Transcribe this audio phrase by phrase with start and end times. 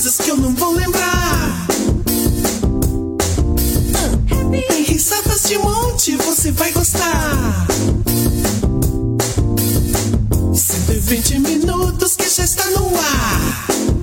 [0.00, 1.66] coisas que eu não vou lembrar.
[4.68, 7.66] Tem risadas de monte, você vai gostar.
[10.54, 13.99] 120 minutos que já está no ar.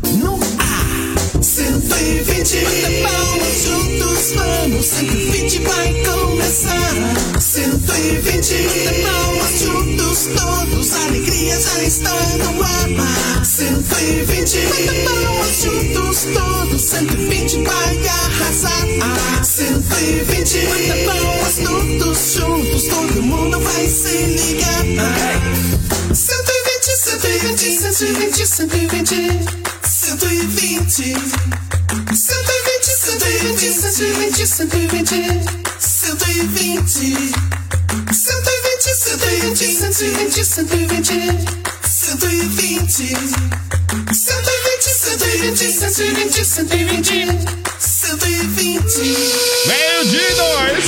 [2.08, 4.86] 120 Bata palmas juntos, vamos.
[4.86, 6.96] 120 vai começar.
[7.38, 10.94] 120 Bata palmas juntos, todos.
[10.94, 13.46] Alegria já está no ar.
[13.46, 16.82] 120 Bata palmas juntos, todos.
[16.82, 19.44] 120 vai arrasar.
[19.44, 24.86] 120 Bata palmas todos juntos, todo mundo vai se ligar.
[26.14, 29.68] 120, 120, 120, 120, 120.
[30.08, 31.57] 120,
[33.38, 35.14] 120, 120, 120,
[35.78, 37.38] 120.
[38.12, 41.38] 120, 120, 120, 120,
[41.84, 43.16] 120.
[44.12, 47.58] 120, 120, 120, 120.
[47.80, 49.18] 120.
[49.68, 50.86] Meio de dois.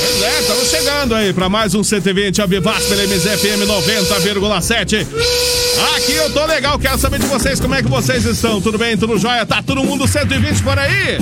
[0.00, 5.06] Pois é, estamos chegando aí para mais um 120 Abivas pela MZFM 90,7.
[5.96, 8.58] Aqui eu tô legal, quero saber de vocês como é que vocês estão.
[8.60, 8.96] Tudo bem?
[8.96, 9.44] Tudo jóia?
[9.44, 11.18] Tá todo mundo 120 por aí?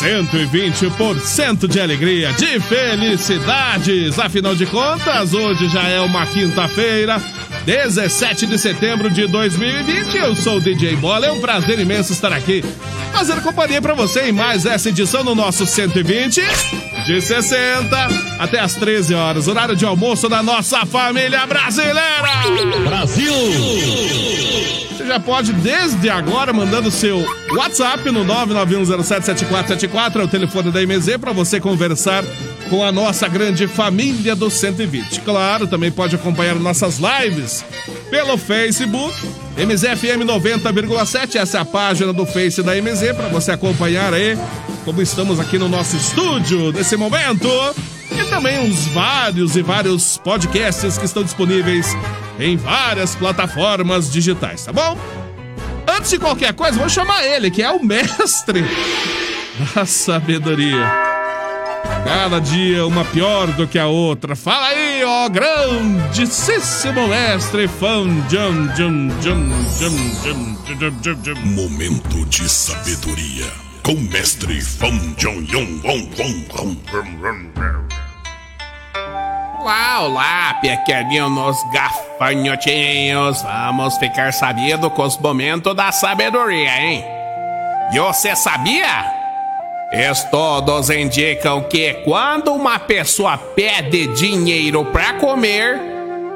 [0.00, 4.18] 120% de alegria, de felicidades.
[4.18, 7.20] Afinal de contas, hoje já é uma quinta-feira,
[7.66, 10.16] 17 de setembro de 2020.
[10.16, 12.64] Eu sou o DJ Bola, é um prazer imenso estar aqui,
[13.12, 16.40] fazendo companhia para você em mais essa edição do nosso 120
[17.04, 22.00] de 60 até as 13 horas, horário de almoço da nossa família brasileira.
[22.86, 24.79] Brasil!
[25.00, 27.24] Você já pode, desde agora, mandando seu
[27.56, 32.22] WhatsApp no 991077474, é o telefone da MZ, para você conversar
[32.68, 35.22] com a nossa grande família do 120.
[35.22, 37.64] Claro, também pode acompanhar nossas lives
[38.10, 39.16] pelo Facebook,
[39.56, 41.36] MZFM 90,7.
[41.36, 44.36] Essa é a página do Face da MZ, para você acompanhar aí
[44.84, 47.48] como estamos aqui no nosso estúdio nesse momento.
[48.10, 51.96] E também uns vários e vários podcasts que estão disponíveis
[52.40, 54.98] em várias plataformas digitais, tá bom?
[55.86, 58.64] Antes de qualquer coisa, vou chamar ele, que é o mestre
[59.74, 61.10] da sabedoria.
[62.04, 64.34] Cada dia uma pior do que a outra.
[64.34, 68.04] Fala aí, ó, grandíssimo mestre fã.
[71.44, 74.60] Momento de sabedoria com mestre
[75.20, 75.80] Yong
[79.60, 83.42] Olá, olá, pequeninos gafanhotinhos.
[83.42, 87.04] Vamos ficar sabendo com os momentos da sabedoria, hein?
[87.92, 89.04] E você sabia?
[89.92, 95.78] Estudos indicam que quando uma pessoa pede dinheiro para comer,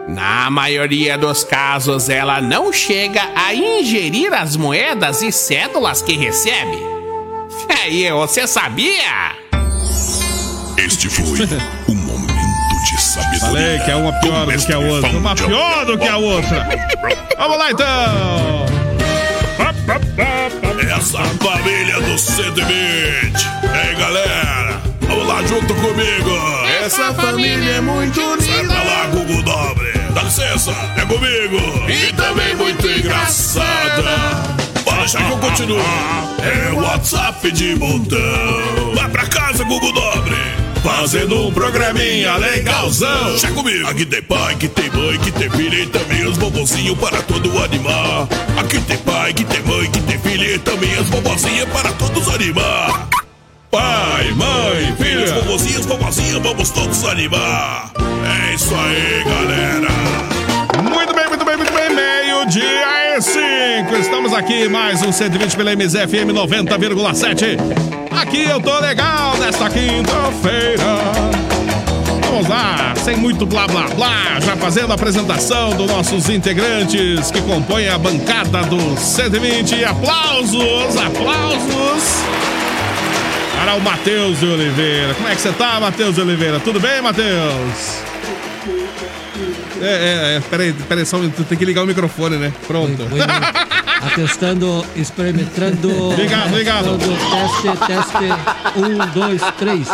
[0.06, 6.76] na maioria dos casos ela não chega a ingerir as moedas e cédulas que recebe.
[7.88, 9.34] E aí, você sabia?
[10.76, 11.38] Este foi
[12.94, 13.40] de sabedoria.
[13.40, 15.10] Falei que é uma pior do que a outra.
[15.10, 16.68] Uma pior do que a outra.
[17.36, 18.66] Vamos lá então.
[20.96, 22.64] Essa família do 120.
[22.64, 26.30] Ei, galera, vamos lá junto comigo.
[26.84, 29.92] Essa família é muito Sai pra lá, Google Dobre.
[30.14, 31.58] Dá licença, é comigo.
[31.88, 34.54] E também muito engraçada.
[34.84, 35.80] Pode deixar que eu continuo.
[36.42, 38.94] É WhatsApp de montão.
[38.94, 40.73] Vai pra casa, Google Dobre.
[40.84, 43.30] Fazendo um programinha legalzão.
[43.30, 43.88] Deixa comigo.
[43.88, 47.58] Aqui tem pai, que tem mãe, que tem filha e também os bobozinhos para todo
[47.58, 48.28] animar.
[48.58, 52.28] Aqui tem pai, que tem mãe, que tem filha e também as bobozinhas para todos
[52.28, 53.08] animar.
[53.70, 57.90] Pai, mãe, filhos, vovozinhos, vovozinhas, vamos todos animar.
[58.50, 59.88] É isso aí, galera.
[62.46, 63.96] dia e 5.
[63.96, 68.03] Estamos aqui, mais um 120 pela MZFM 90,7.
[68.20, 70.84] Aqui eu tô legal nesta quinta-feira.
[72.26, 77.40] Vamos lá, sem muito blá blá blá, já fazendo a apresentação dos nossos integrantes que
[77.42, 79.84] compõem a bancada do 120.
[79.84, 82.24] Aplausos, aplausos
[83.56, 85.14] para o Matheus de Oliveira.
[85.14, 86.58] Como é que você tá, Matheus de Oliveira?
[86.60, 88.02] Tudo bem, Matheus?
[89.80, 91.18] É, é, é, peraí, peraí, só
[91.48, 92.52] tem que ligar o microfone, né?
[92.66, 93.02] Pronto.
[93.02, 93.26] Oi, oi,
[94.06, 96.14] Atestando, experimentando.
[96.14, 96.98] Ligado, ligado.
[96.98, 98.78] Teste, teste.
[98.78, 99.88] Um, dois, três.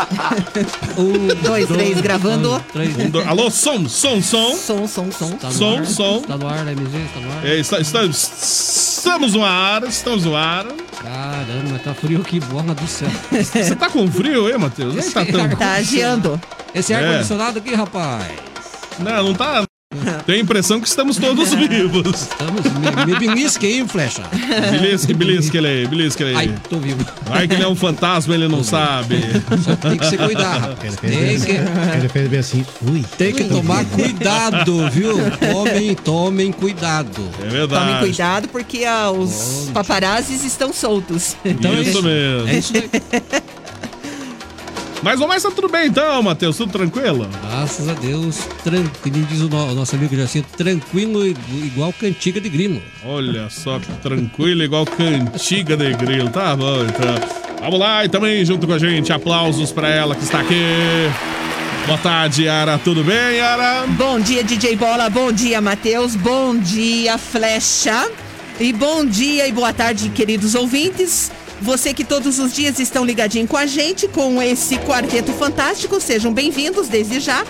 [0.98, 2.48] Um, Dois, três, gravando.
[2.48, 2.96] dois, três.
[3.06, 4.54] Um, dois- Alô, som, som, som.
[4.56, 5.30] Som, som, som.
[5.32, 6.22] Tá no Som, ar, som.
[6.22, 7.46] Tá no ar, MG, tá no ar.
[7.46, 10.66] É, está- está- estamos no ar, estamos no ar.
[11.02, 13.08] Caramba, tá frio que bola do céu.
[13.30, 14.94] Você tá com frio aí, Matheus?
[14.96, 15.48] Não tá tão...
[15.56, 16.40] Tá agiando.
[16.74, 16.96] Esse É.
[16.96, 18.26] ar-condicionado aqui, rapaz.
[18.98, 19.64] Não, não tá...
[20.26, 22.22] Tenho a impressão que estamos todos vivos.
[22.22, 22.62] Estamos.
[22.64, 24.22] Me, me belisque aí, flecha.
[24.70, 26.48] Belisque, belisque ele aí, belisque ele aí.
[26.48, 27.04] Ai, tô vivo.
[27.26, 29.20] Vai que ele é um fantasma, ele não sabe.
[29.64, 30.96] Só tem que se cuidar, rapaz.
[30.96, 31.10] Tem
[31.40, 33.04] que, Ele fez bem assim, ui.
[33.18, 35.16] tem que tomar cuidado, viu?
[35.52, 37.28] Tomem, tomem cuidado.
[37.44, 37.84] É verdade.
[37.86, 41.36] Tomem cuidado porque ah, os paparazzis estão soltos.
[41.44, 42.02] Então é Isso isso.
[42.02, 42.48] mesmo.
[42.48, 42.90] É isso aí.
[45.02, 46.58] Mas o mais tá tudo bem então, Matheus?
[46.58, 47.26] Tudo tranquilo?
[47.48, 52.50] Graças a Deus, tranquilo, diz o, no- o nosso amigo Jacinto, tranquilo igual cantiga de
[52.50, 52.82] grilo.
[53.04, 56.28] Olha só que tranquilo, igual cantiga de grilo.
[56.28, 57.14] Tá bom, então.
[57.60, 60.54] Vamos lá, e também junto com a gente, aplausos pra ela que está aqui.
[61.86, 62.78] Boa tarde, Yara.
[62.78, 63.86] Tudo bem, Yara?
[63.88, 65.08] Bom dia, DJ Bola.
[65.08, 66.14] Bom dia, Matheus.
[66.14, 68.06] Bom dia, Flecha.
[68.60, 71.32] E bom dia e boa tarde, queridos ouvintes.
[71.60, 76.32] Você que todos os dias estão ligadinho com a gente, com esse quarteto fantástico, sejam
[76.32, 77.44] bem-vindos desde já.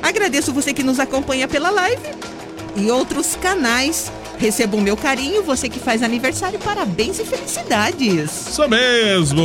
[0.00, 2.02] Agradeço você que nos acompanha pela live
[2.76, 4.12] e outros canais.
[4.38, 8.46] Receba o meu carinho, você que faz aniversário, parabéns e felicidades.
[8.48, 9.42] Isso mesmo.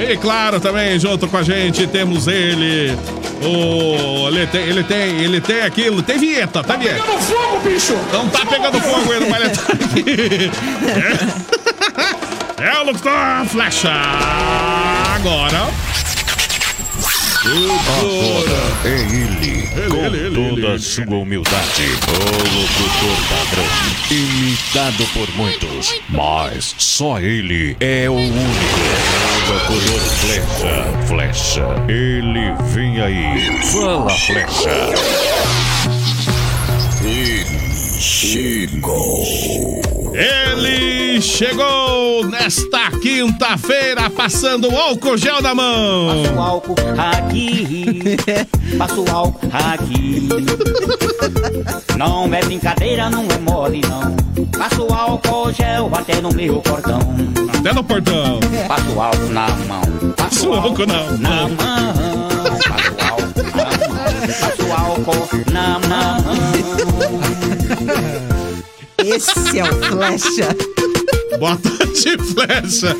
[0.00, 2.96] E claro, também junto com a gente temos ele.
[3.44, 7.02] O, ele tem, ele tem, ele tem aquilo, tem vinheta, tá vinheta.
[7.02, 7.94] Pegando fogo, bicho!
[8.12, 10.50] Não tá pegando fogo ainda, mas ele tá aqui.
[11.56, 11.59] É,
[12.60, 13.90] é o locutor Flecha.
[15.14, 15.70] Agora.
[17.42, 20.74] Agora é ele, com ele, ele, toda ele.
[20.74, 22.18] a sua humildade, o
[22.60, 23.64] locutor padrão,
[24.10, 28.40] imitado por muitos, mas só ele é o único.
[29.48, 34.70] O locutor flecha, flecha, ele vem aí, fala flecha.
[40.14, 46.22] Ele chegou nesta quinta-feira passando o álcool gel na mão.
[46.22, 48.16] Passo álcool aqui,
[48.78, 50.28] passo álcool aqui.
[51.98, 54.16] Não é brincadeira, não é mole não.
[54.46, 57.00] Passo álcool gel até no meu cordão.
[57.58, 58.40] Até no portão.
[58.66, 60.12] Passo álcool na mão.
[60.16, 61.18] Passo álcool na mão.
[61.18, 61.56] na mão.
[62.48, 63.99] Passo álcool na mão.
[64.20, 66.20] Passo álcool na mão.
[69.02, 70.54] Esse é o Flecha.
[71.38, 72.96] Boa tarde, Flecha.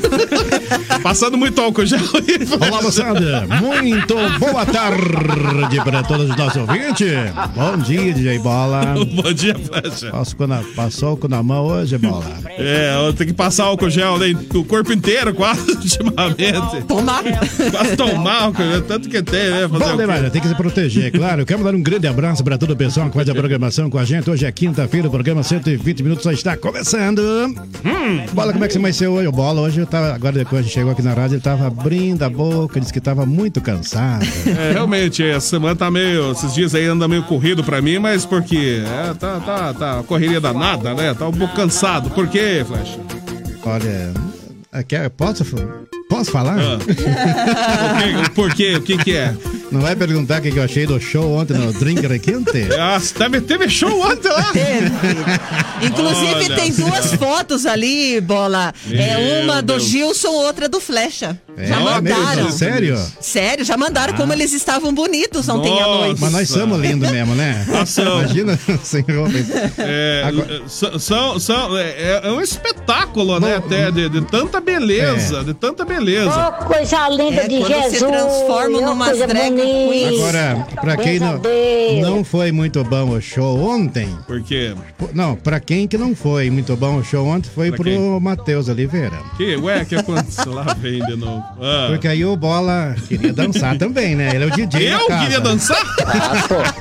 [1.02, 2.72] Passando muito álcool gel aí, Flecha.
[2.72, 3.46] Olá, moçada.
[3.60, 7.12] Muito boa tarde para todos os nossos ouvintes.
[7.54, 8.94] Bom dia, DJ Bola.
[9.14, 10.10] Bom dia, Flecha.
[10.10, 12.24] Passou, na, passou com na mão hoje, Bola.
[12.56, 16.84] É, eu tenho que passar álcool gel né, o corpo inteiro quase, ultimamente.
[16.86, 17.22] Tomar.
[17.70, 19.68] Quase tomar álcool gel, tanto que tem, né?
[19.68, 21.42] Fazer Bom demais, tem que se proteger, claro.
[21.42, 23.98] Eu quero mandar um grande abraço para todo o pessoal que faz a programação com
[23.98, 24.28] a gente.
[24.30, 27.22] Hoje é quinta-feira, o programa 120 minutos só está começando.
[28.32, 29.28] Bola, como é que você amanheceu hoje?
[29.28, 30.14] O Bola, hoje tava.
[30.14, 33.00] Agora, depois a gente chegou aqui na rádio, ele tava abrindo a boca, disse que
[33.00, 34.24] tava muito cansado.
[34.54, 36.30] É, realmente, essa semana tá meio.
[36.32, 38.82] Esses dias aí anda meio corrido pra mim, mas porque.
[38.86, 40.02] É, tá, tá, tá.
[40.04, 41.12] Correria danada, né?
[41.14, 42.10] Tá um pouco cansado.
[42.10, 42.98] Por quê, Flecha?
[43.64, 44.12] Olha,
[44.72, 45.44] aqui, posso,
[46.08, 46.56] posso falar?
[46.58, 46.78] Ah.
[47.94, 48.30] O quê?
[48.34, 48.74] Por quê?
[48.76, 49.34] O que que é?
[49.74, 52.68] Não vai perguntar o que que eu achei do show ontem no Drink Requinte?
[52.78, 54.52] Ah, teve, teve show ontem lá.
[54.52, 54.90] Teve.
[55.82, 58.72] Inclusive, Olha tem duas fotos ali, bola.
[58.88, 59.82] é Meu uma do Deus.
[59.82, 61.36] Gilson, outra do Flecha.
[61.58, 62.34] Já ó, mandaram.
[62.44, 62.50] mesmo?
[62.52, 62.98] Sério?
[63.20, 65.98] Sério, já mandaram como eles estavam bonitos ontem à Nossa.
[66.06, 66.20] noite.
[66.20, 67.64] Mas nós somos lindos mesmo, né?
[67.70, 68.22] Nós somos.
[68.24, 69.32] Imagina sem roupa.
[69.78, 73.56] É, Agora- são, são, são- é, é um espetáculo, né?
[73.56, 75.44] Até de, de tanta beleza, É.
[75.44, 76.54] de tanta beleza.
[76.60, 78.00] Oh, coisa linda É, de quando se Jesus.
[78.10, 80.18] transforma oh, numa drag queen.
[80.20, 81.40] Agora, pra quem não,
[82.02, 84.74] não foi muito bom o show ontem, Porque.
[84.98, 88.20] pô, não, pra quem que não foi muito bom o show ontem, foi Pra pro?
[88.20, 89.16] Matheus Oliveira.
[89.36, 90.52] Que, ué, que aconteceu?
[90.52, 91.43] Lá vem de novo.
[91.60, 91.86] Ah.
[91.88, 94.30] Porque aí o Bola queria dançar também, né?
[94.34, 95.22] Ele é o DJ da Eu casa.
[95.22, 95.84] queria dançar?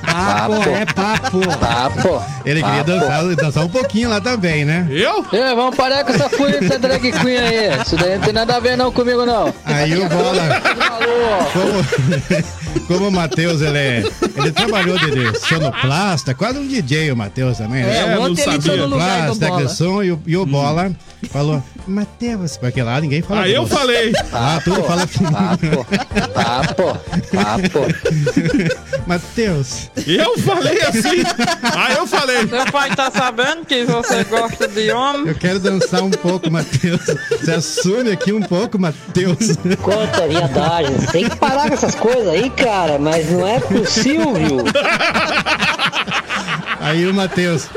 [0.05, 1.57] Papo, é papo.
[1.59, 2.23] Papo.
[2.45, 4.87] Ele queria dançar, dançar um pouquinho lá também, né?
[4.89, 5.25] Eu?
[5.31, 7.81] É, vamos parar com essa fúria dessa drag queen aí.
[7.81, 9.53] Isso daí não tem nada a ver não comigo não.
[9.65, 10.61] Aí o Bola,
[11.53, 14.03] como, como o Matheus, ele, é,
[14.37, 17.95] ele trabalhou de, de sonoplasta, quase um DJ o Matheus também, né?
[17.97, 18.87] É, É, não ontem ele entrou sabia.
[18.87, 19.65] no lugar do Plasta, bola.
[19.65, 20.91] de som, e, o- e o Bola
[21.31, 24.13] falou, Matheus, porque lá ninguém fala Aí eu falei.
[24.31, 25.85] Lá tudo fala assim, Papo.
[26.33, 26.99] Papo.
[27.31, 29.03] Papo.
[29.05, 31.23] Matheus, Eu falei assim.
[31.75, 32.47] Aí eu falei.
[32.47, 35.27] Seu pai tá sabendo que você gosta de homem?
[35.27, 37.01] eu quero dançar um pouco, Matheus.
[37.31, 39.57] Você assume aqui um pouco, Matheus.
[39.81, 40.95] Conta viadagem.
[41.11, 42.97] Tem que parar com essas coisas aí, cara.
[42.97, 44.33] Mas não é possível.
[46.79, 47.67] Aí o Matheus.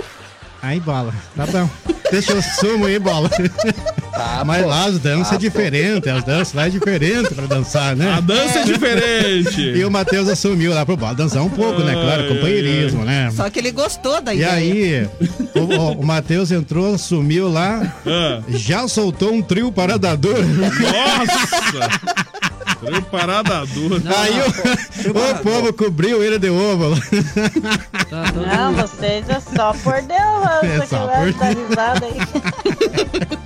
[0.63, 1.13] Aí, bola.
[1.37, 1.69] Tá bom.
[2.11, 3.29] Deixa eu sumo aí, bola.
[4.47, 8.11] Mas lá as danças é diferente, as danças lá é diferente pra dançar, né?
[8.13, 9.61] A dança é diferente.
[9.61, 11.93] E o Matheus assumiu lá pro bola dançar um pouco, né?
[11.93, 13.31] Claro, companheirismo, né?
[13.37, 14.53] Só que ele gostou da E ideia.
[14.55, 15.09] aí,
[15.55, 18.41] o, o, o Matheus entrou, assumiu lá, Ah.
[18.49, 20.39] já soltou um trio paradador.
[20.47, 21.91] Nossa!
[22.87, 24.00] Trio parada dura.
[24.16, 26.95] Aí o, o povo cobriu ele de ovo.
[28.09, 33.37] Tá Não, vocês é só por Deus, É só por risada aí.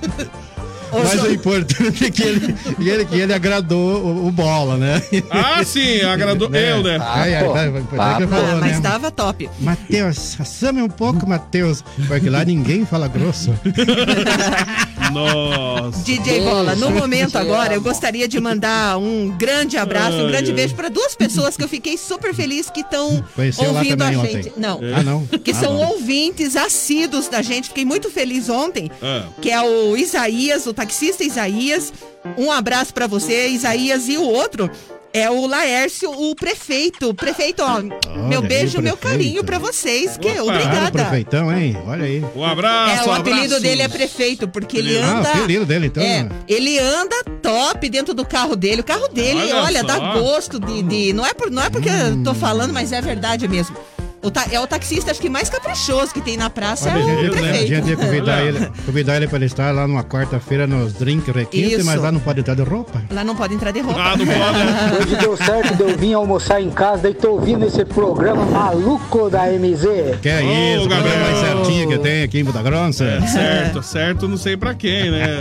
[0.91, 5.01] Mas o importante é que ele, que ele, que ele agradou o, o bola, né?
[5.29, 6.97] Ah, sim, agradou eu, né?
[7.01, 8.79] Ai, ai, ai, ele Ah, falou, mas né?
[8.81, 9.49] tava top.
[9.59, 11.83] Matheus, assume um pouco, Matheus.
[12.07, 13.53] Porque lá ninguém fala grosso.
[15.11, 16.03] Nossa.
[16.03, 20.73] DJ Bola, no momento agora, eu gostaria de mandar um grande abraço, um grande beijo
[20.75, 23.23] para duas pessoas que eu fiquei super feliz que estão
[23.67, 24.19] ouvindo a gente.
[24.49, 24.53] ontem.
[24.57, 24.79] Não.
[24.95, 25.25] Ah, não?
[25.25, 25.89] Que Ah, são não.
[25.91, 27.69] ouvintes assíduos da gente.
[27.69, 28.89] Fiquei muito feliz ontem.
[29.01, 29.23] Ah.
[29.41, 31.93] Que é o Isaías, o taxista Isaías.
[32.37, 34.07] Um abraço para você, Isaías.
[34.09, 34.69] E o outro
[35.13, 37.13] é o Laércio, o prefeito.
[37.13, 37.81] Prefeito, ó,
[38.27, 39.23] meu aí, beijo, meu prefeito.
[39.23, 40.17] carinho para vocês.
[40.17, 40.39] Que Opa.
[40.39, 40.91] Ah, o obrigada.
[40.91, 41.77] prefeitão, hein?
[41.87, 42.23] Olha aí.
[42.35, 43.61] Um abraço, É, o um apelido abraço.
[43.61, 44.97] dele é prefeito, porque ele.
[44.97, 45.29] Ah, anda.
[45.29, 46.03] o apelido dele, então.
[46.03, 48.81] É, ele anda top dentro do carro dele.
[48.81, 50.81] O carro dele, Olha olha, dá gosto de.
[50.83, 53.75] de- não, é por, não é porque eu tô falando, mas é verdade mesmo.
[54.23, 57.03] O ta- é o taxista, acho que mais caprichoso que tem na praça Olha, é
[57.03, 57.89] gente, o ia- a gente prefeito.
[57.89, 61.85] ia convidar ele, convidar ele para ele estar lá numa quarta-feira nos drink requinte, Isso.
[61.85, 63.01] mas lá não pode entrar de roupa.
[63.11, 63.99] Lá não pode entrar de roupa.
[63.99, 65.01] Ah, não pode.
[65.07, 69.27] Hoje deu certo de eu vir almoçar em casa, daí tô ouvindo esse programa maluco
[69.27, 70.19] da MZ.
[70.21, 70.43] Que é
[70.75, 71.19] isso, o programa Gabriel.
[71.19, 73.21] mais certinho que tem aqui em Buda Grossa.
[73.27, 75.39] Certo, certo, não sei pra quem, né?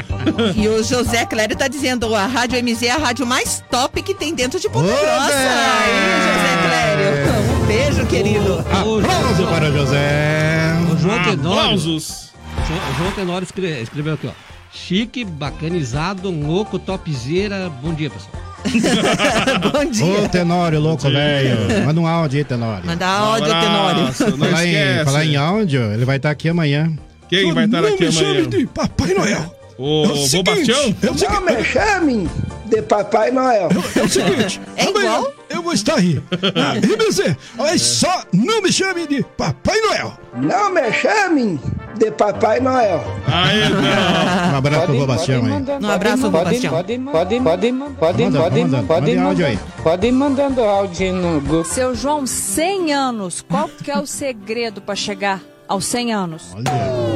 [0.56, 4.14] E o José Clério tá dizendo: a Rádio MZ é a rádio mais top que
[4.14, 5.34] tem dentro de Ponta Grossa.
[5.34, 7.53] Aí, José Clério.
[7.53, 8.54] Um beijo, querido.
[8.54, 10.72] O, Aplauso para o José.
[10.92, 11.60] o João Tenório.
[11.60, 12.30] Aplausos.
[12.56, 14.30] O João Tenório escre- escreveu aqui, ó.
[14.72, 17.70] Chique, bacanizado, louco, topzera.
[17.82, 18.44] Bom dia, pessoal.
[19.72, 20.04] Bom dia.
[20.24, 21.84] Ô, Tenório, louco, velho.
[21.84, 22.86] Manda um áudio aí, Tenório.
[22.86, 24.00] Manda áudio, Tenório.
[24.02, 26.92] Abraço, Não Falar em, falar em áudio, ele vai estar aqui amanhã.
[27.28, 28.66] Quem vai estar aqui amanhã?
[28.74, 29.54] Papai Noel.
[29.76, 30.94] O Bobastião?
[31.02, 32.28] É o seguinte, me chame
[32.74, 33.68] de Papai Noel.
[33.96, 34.60] é o seguinte.
[34.76, 35.32] É amanhã igual?
[35.48, 36.20] Eu vou estar aí.
[36.54, 37.36] Na MZ.
[37.56, 40.12] Mas só não me chame de Papai Noel.
[40.34, 41.60] Não me chame
[41.96, 43.04] de Papai Noel.
[43.26, 44.54] Aí, não.
[44.54, 45.52] Um abraço pro Bobastião aí.
[45.80, 46.72] Um abraço, Sebastião.
[46.72, 49.58] Pode, pode, pode, pode, Manda, pode, manda, pode, manda áudio aí.
[49.82, 51.64] pode ir mandando áudio no Google.
[51.64, 53.44] Seu João, 100 anos.
[53.48, 56.42] Qual que é o segredo pra chegar aos 100 anos?
[56.54, 57.13] Olha.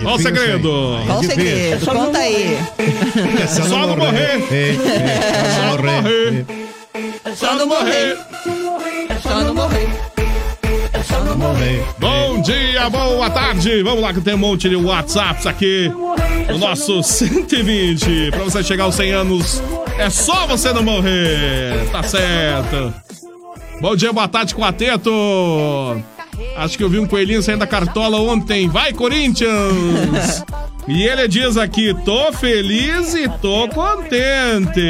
[0.00, 0.70] É Qual o segredo?
[1.06, 1.86] Qual o É segredo?
[1.86, 2.58] Conta aí.
[3.42, 4.40] É Só não morrer.
[4.50, 4.76] É,
[5.36, 6.46] é, só não morrer.
[7.36, 8.18] Só não morrer.
[9.22, 9.88] Só não morrer.
[11.06, 11.84] Só não morrer.
[11.98, 13.82] Bom dia, boa tarde.
[13.82, 15.92] Vamos lá que tem um monte de WhatsApps aqui
[16.48, 18.30] no nosso 120.
[18.30, 19.62] Pra você chegar aos 100 anos,
[19.98, 21.88] é só você não morrer.
[21.92, 22.94] Tá certo.
[23.82, 25.10] Bom dia, boa tarde, Quarteto.
[26.56, 28.68] Acho que eu vi um coelhinho saindo da cartola ontem.
[28.68, 30.44] Vai, Corinthians!
[30.88, 34.80] E ele diz aqui: tô feliz e tô contente.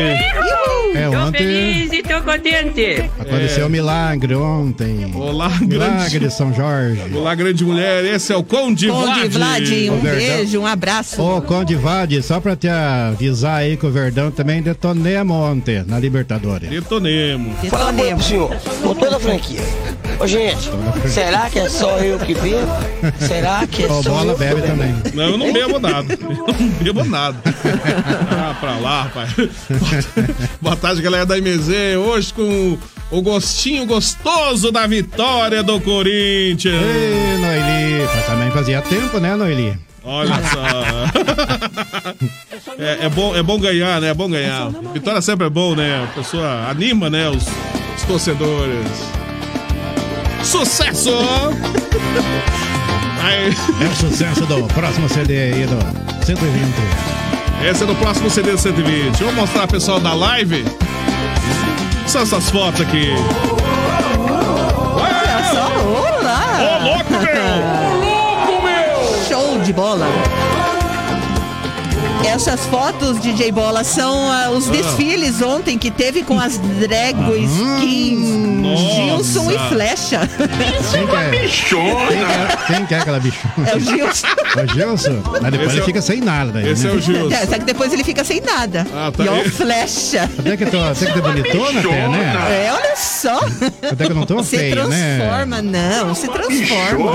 [0.94, 3.10] É, ontem e tô contente.
[3.18, 5.10] aconteceu um milagre ontem.
[5.14, 6.18] Olá, Milagre grande.
[6.20, 7.02] de São Jorge.
[7.14, 8.04] Olá, grande mulher.
[8.04, 10.36] Esse é o Conde, Conde Vlad, um O Verdão.
[10.36, 11.20] beijo, um abraço.
[11.22, 15.98] Ô, Conde Vade, só pra te avisar aí que o Verdão também detonemos ontem na
[15.98, 16.68] Libertadores.
[16.70, 17.56] Detonemos.
[17.60, 18.24] Detonemos.
[18.24, 18.50] senhor,
[18.82, 19.60] com toda a franquia.
[20.20, 20.68] Ô, gente,
[21.08, 22.68] será que é só eu que bebo?
[23.18, 24.36] Será que é Ô, só bola eu?
[24.38, 24.94] bebe também.
[25.14, 26.12] Não, eu não bebo nada.
[26.12, 27.38] Eu não bebo nada.
[28.30, 29.30] Ah, pra lá, rapaz.
[30.60, 31.96] Boa tarde, galera da MZ.
[32.06, 32.76] Hoje com
[33.10, 36.74] o gostinho gostoso da vitória do Corinthians.
[36.82, 39.74] Ei, Noeli, mas também fazia tempo, né, Noeli?
[40.04, 42.20] Olha só.
[42.78, 44.08] É, é bom, é bom ganhar, né?
[44.08, 44.68] É bom ganhar.
[44.92, 46.04] Vitória sempre é bom, né?
[46.04, 47.28] A pessoa anima, né?
[47.30, 47.44] Os,
[47.96, 48.86] os torcedores.
[50.42, 51.10] Sucesso!
[53.22, 55.76] Aí, É o sucesso do próximo CD aí do
[56.24, 56.64] 120.
[57.70, 59.22] esse é do próximo CD 120.
[59.22, 60.64] Vou mostrar pro pessoal da live.
[62.06, 63.10] São essas fotos aqui.
[64.94, 66.58] Olha só, olá!
[66.60, 68.08] Ô, louco, meu!
[68.10, 69.24] Louco, meu!
[69.28, 70.06] Show de bola!
[72.26, 78.40] Essas fotos, DJ Bola, são ah, os desfiles ontem que teve com as drag skins
[78.94, 79.58] Gilson e.
[79.70, 80.20] Flecha.
[80.90, 81.30] Quem que é?
[81.30, 81.74] Quem que
[82.14, 83.68] é, quem que é aquela bichona?
[83.68, 84.26] É o Gilson.
[84.56, 85.22] É o Gilson?
[85.40, 86.52] Mas depois Esse ele é o- fica sem nada.
[86.52, 86.96] Daí, Esse é né?
[86.96, 87.34] o Gilson.
[87.34, 88.86] É, só que depois ele fica sem nada.
[88.94, 90.30] Ah, tá e ó, o Flecha.
[90.38, 92.66] Até que, tô, até que tô bonitona até, né?
[92.66, 93.40] É, olha só.
[93.90, 95.18] Até que eu não tô Se feia, né?
[95.18, 97.10] transforma, não, se transforma.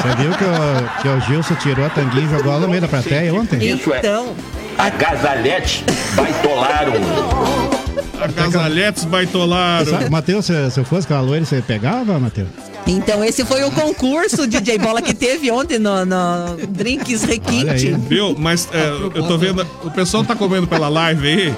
[0.00, 2.80] Você viu que o, que o Gilson tirou a tanguinha e jogou ela no meio
[2.80, 3.58] da plateia ontem?
[3.98, 4.34] Então,
[4.78, 6.92] Agasalhete baitolaram.
[8.18, 10.10] Agasalhetes baitolaram.
[10.10, 12.48] Matheus, se, se eu fosse com a loira, você pegava, Matheus?
[12.86, 17.92] Então esse foi o concurso DJ Bola que teve ontem no, no Drinks Requinte.
[18.08, 18.34] Viu?
[18.38, 19.66] Mas é, eu tô vendo.
[19.84, 21.54] O pessoal tá comendo pela live aí.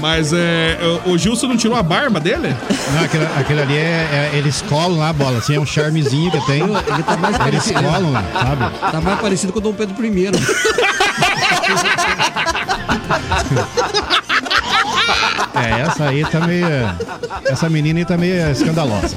[0.00, 0.76] Mas é,
[1.06, 2.56] o- Gilson não tirou a barba dele?
[2.94, 6.30] Não, aquele, aquele ali é, é- Eles colam lá a bola, assim, é um charmezinho
[6.30, 6.62] que tem.
[6.62, 7.38] Ele tá mais Eles
[7.70, 7.82] parecido.
[7.82, 8.78] colam lá, sabe?
[8.92, 10.30] Tá mais parecido com o Dom Pedro I.
[15.54, 16.66] É, essa aí tá meio.
[17.46, 19.14] Essa menina aí tá meio escandalosa.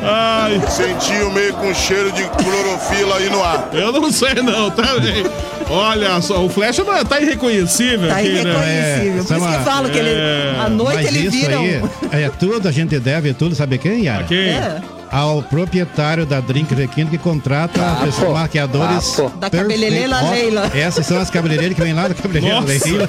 [0.00, 3.68] Ai, Sentiu meio com cheiro de clorofila aí no ar.
[3.72, 5.24] eu não sei não, tá bem.
[5.68, 8.40] Olha só, o Flecha não- tá irreconhecível Tá aqui, né?
[8.40, 9.24] irreconhecível.
[9.24, 10.56] Por isso que eu falo que ele, É.
[10.64, 11.88] à noite Mas ele isso vira aí um...
[12.12, 14.24] é tudo, a gente deve tudo, sabe quem, Yara?
[14.24, 14.38] Quem?
[14.48, 14.80] É.
[15.10, 19.16] Ao proprietário da Drink Requinte que contrata pessoas maquiadores.
[19.40, 19.60] Da perfeitos.
[19.60, 20.70] cabeleireira Ó, Leila.
[20.74, 22.60] Essas são as cabeleireiras que vêm lá da cabeleireira.
[22.60, 23.08] Leila.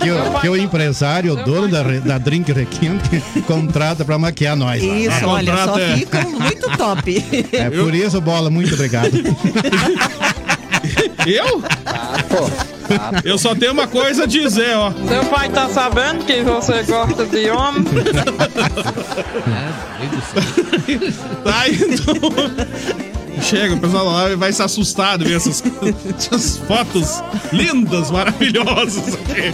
[0.00, 4.82] Que o, que o empresário, o dono da, da Drink Requinte, contrata pra maquiar nós.
[4.82, 4.94] lá.
[4.94, 7.24] Isso, olha, só contrato é- fica muito top.
[7.52, 9.10] É por isso, Bola, muito obrigado.
[11.26, 11.62] Eu?
[13.24, 14.92] Eu só tenho uma coisa a dizer, ó.
[15.08, 17.84] Seu pai tá sabendo que você gosta de homem?
[21.42, 22.14] Tá, então.
[23.42, 25.62] Chega, o pessoal lá vai se assustar de ver essas,
[26.16, 29.52] essas fotos lindas, maravilhosas aqui.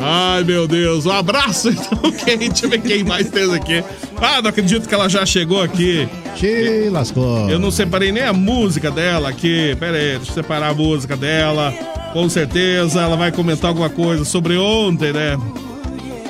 [0.00, 1.06] Ai, meu Deus.
[1.06, 2.38] Um abraço, então, quem?
[2.38, 3.82] Deixa eu ver quem mais tem aqui.
[4.16, 6.08] Ah, não acredito que ela já chegou aqui.
[6.36, 7.48] Te lascou.
[7.48, 9.74] Eu não separei nem a música dela aqui.
[9.80, 11.72] Pera aí, deixa eu separar a música dela.
[12.12, 15.36] Com certeza ela vai comentar alguma coisa sobre ontem, né?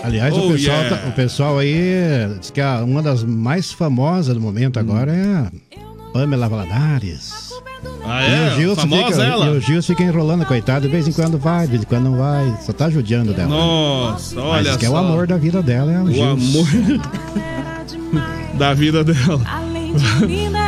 [0.05, 0.97] Aliás, Oh, o, pessoal yeah.
[0.97, 1.75] tá- o pessoal aí
[2.39, 5.51] diz que a- uma das mais famosas do momento agora é a
[6.13, 7.47] Pamela Valadares.
[8.05, 8.55] Ah, E o é?
[8.57, 9.47] Gilson Famosa fica, ela?
[9.47, 10.83] E o Gilson fica enrolando, coitado.
[10.83, 12.57] De vez em quando vai, de vez em quando não vai.
[12.65, 13.49] Só tá judiando dela.
[13.49, 14.99] Nossa, Mas olha diz que é o só.
[14.99, 16.31] amor da vida dela, é o, O Gilson.
[16.31, 17.01] amor
[18.57, 19.41] da vida dela.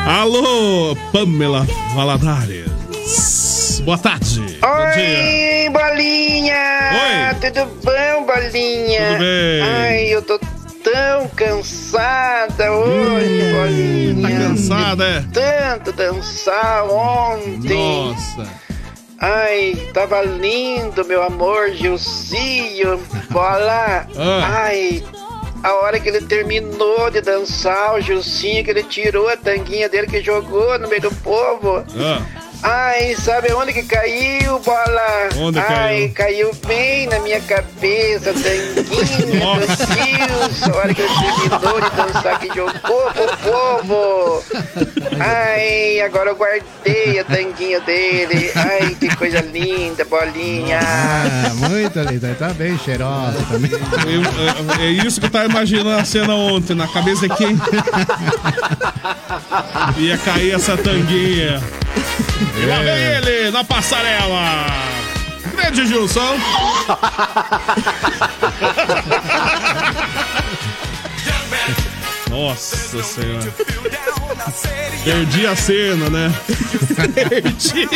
[0.06, 3.80] Alô, Pamela Valadares.
[3.84, 4.40] Boa tarde.
[4.40, 7.34] Oi, bolinha!
[7.40, 9.08] Tudo bom, bolinha?
[9.08, 9.62] Tudo bem.
[9.62, 10.38] Ai, eu tô
[10.82, 14.28] tão cansada hoje, bolinha.
[14.28, 15.24] Tá cansada, é?
[15.32, 17.74] Tanto dançar ontem.
[17.74, 18.46] Nossa.
[19.20, 23.00] Ai, tava lindo, meu amor, Gilcinho.
[23.30, 24.06] Bola.
[24.16, 24.64] Ah.
[24.64, 25.02] Ai,
[25.62, 30.06] a hora que ele terminou de dançar, o Gilcinho, que ele tirou a tanguinha dele
[30.06, 31.84] que jogou no meio do povo.
[31.96, 32.22] Ah,
[32.60, 35.28] Ai, sabe onde que caiu, bola?
[35.36, 39.86] Onde Ai, caiu bem na minha cabeça, tanguinha Nossa.
[39.86, 40.72] do Gilson.
[40.72, 44.44] A hora que ele terminou de dançar, que jogou pro povo.
[45.20, 48.50] Ai, agora eu guardei a tanguinha dele.
[48.56, 50.80] Ai, que coisa linda, bolinha.
[50.82, 52.34] Ah, muito linda.
[52.36, 53.70] Tá bem cheirosa também.
[53.70, 57.56] eu- é, é isso que eu tava imaginando a cena ontem, na cabeça de quem
[59.96, 61.62] ia cair essa tanguinha.
[62.56, 64.66] E lá vem ele, na passarela.
[65.54, 66.36] Grande Gilson.
[72.30, 73.54] Nossa senhora.
[75.04, 76.32] Perdi a cena, né?
[77.14, 77.88] Perdi.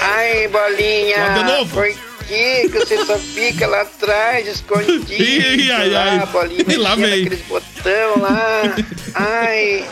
[0.00, 1.16] Ai, bolinha.
[1.18, 1.74] Lá de novo.
[1.74, 1.88] Por
[2.26, 5.06] que, que você só fica lá atrás, escondido?
[5.12, 6.18] Ih, ai, ai.
[6.18, 7.26] Lá, bolinha, E lá vem.
[7.26, 8.62] aqueles botão lá.
[9.14, 9.84] Ai.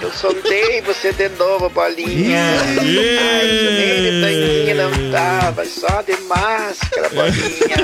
[0.00, 2.56] Eu sondei você de novo, bolinha.
[2.60, 7.76] Ai, de tanguinha não tava, só de máscara, bolinha.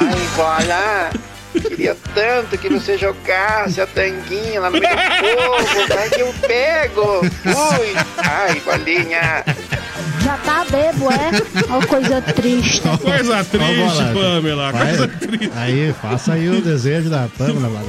[0.00, 1.10] Ai, bola.
[1.52, 5.86] Queria tanto que você jogasse a tanguinha lá no meio do povo.
[5.94, 7.20] Vai que eu pego.
[7.20, 7.94] Ui.
[8.18, 9.44] Ai, bolinha.
[10.22, 11.30] Já tá bebo, é?
[11.70, 12.80] Ó, coisa triste.
[12.80, 14.34] Coisa triste, bola.
[14.34, 14.72] Pamela.
[14.72, 14.86] Vai.
[14.88, 15.50] Coisa triste.
[15.56, 17.80] Aí, faça aí o desejo da Pamela.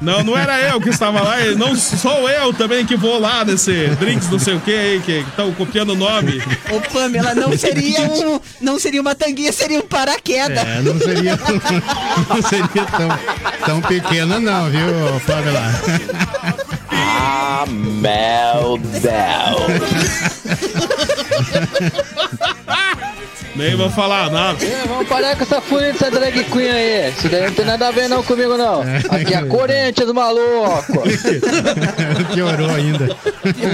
[0.00, 3.88] Não, não era eu que estava lá, não sou eu também que vou lá nesse
[4.00, 6.42] drinks não sei o que aí, que estão copiando o nome.
[6.70, 8.40] Ô, Pamela, não seria um.
[8.60, 10.58] Não seria uma tanguinha, seria um paraquedas.
[10.58, 11.38] É, não seria,
[12.28, 13.08] não seria tão,
[13.66, 14.88] tão pequena não, viu,
[15.26, 16.67] Pamela?
[16.90, 18.78] Ah, meu
[23.58, 24.64] Nem vou falar nada.
[24.64, 27.10] É, vamos parar com essa fúria dessa drag queen aí.
[27.10, 28.82] Isso daí não tem nada a ver não comigo, não.
[29.10, 31.02] Aqui é Corinthians, maluco.
[32.32, 33.16] Piorou ainda.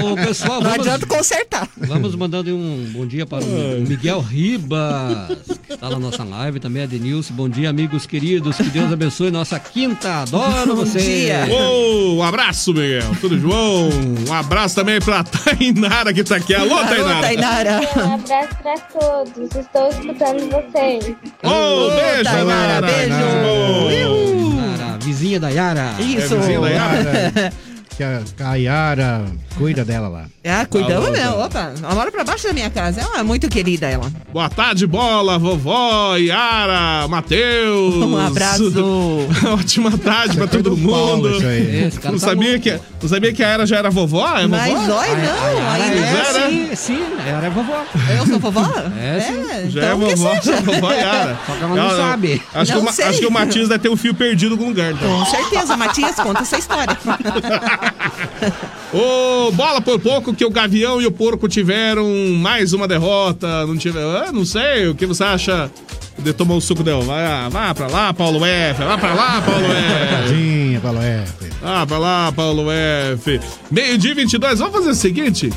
[0.03, 1.67] Ô, pessoal, Não vamos, adianta consertar.
[1.77, 5.37] vamos mandando um bom dia para o Miguel Ribas.
[5.79, 7.31] Tá na nossa live também, a Denilce.
[7.31, 8.57] Bom dia, amigos queridos.
[8.57, 10.21] Que Deus abençoe nossa quinta.
[10.23, 10.99] Adoro Bom você.
[10.99, 11.45] dia.
[11.49, 13.03] Ô, um abraço, Miguel.
[13.21, 13.89] Tudo bom?
[14.29, 16.55] Um abraço também pra Tainara que tá aqui.
[16.55, 17.11] Alô, Tainara.
[17.11, 17.81] Alô, Tainara.
[17.97, 19.35] Um abraço pra todos.
[19.75, 21.15] Estou escutando vocês.
[21.43, 24.55] Ô, beijo, Tainara, beijo.
[24.55, 25.95] Nara, vizinha da Yara.
[25.99, 26.33] Isso.
[26.33, 27.53] É vizinha da Yara?
[27.95, 29.23] Que a, a Yara
[29.57, 30.25] cuida dela lá.
[30.43, 31.39] Ah, cuidamos mesmo.
[31.39, 32.99] Opa, ela mora pra baixo da minha casa.
[32.99, 34.11] Ela é muito querida, ela.
[34.33, 37.95] Boa tarde, bola, vovó, Yara, Matheus.
[37.95, 38.65] Um abraço.
[39.57, 41.37] Ótima tarde pra todo Paulo, mundo.
[41.37, 41.85] isso aí.
[41.85, 42.63] Esse cara Não tá sabia, louco.
[42.63, 44.35] que, não sabia que a Yara já era vovó?
[44.35, 44.95] É Mas vovó?
[44.95, 45.67] olha, não.
[45.67, 47.85] A ainda é, é, sim, sim, ela é vovó.
[48.17, 48.65] Eu sou vovó?
[48.99, 49.69] É, sim.
[49.69, 50.61] Já então é que vovó, seja.
[50.65, 51.37] vovó Yara.
[51.45, 52.41] Só que ela não sabe.
[52.53, 53.05] Acho, Não que sei.
[53.05, 54.91] acho que o Matias deve ter um fio perdido em algum lugar.
[54.91, 55.19] Então.
[55.19, 56.97] Com certeza, Matias, conta essa história.
[58.91, 62.07] Ô, bola por pouco que o Gavião e o Porco tiveram
[62.39, 63.67] mais uma derrota.
[63.67, 64.17] Não tiveram.
[64.17, 64.87] Ah, não sei.
[64.87, 65.69] O que você acha
[66.17, 67.03] de tomar o suco dela?
[67.03, 68.83] Vai, vai pra lá, Paulo F.
[68.83, 70.15] Vai pra lá, Paulo F.
[70.15, 71.49] Tadinha, Paulo F.
[71.63, 73.39] Ah, pra lá, Paulo F.
[73.71, 74.59] Meio-dia e 22.
[74.59, 75.51] Vamos fazer o seguinte.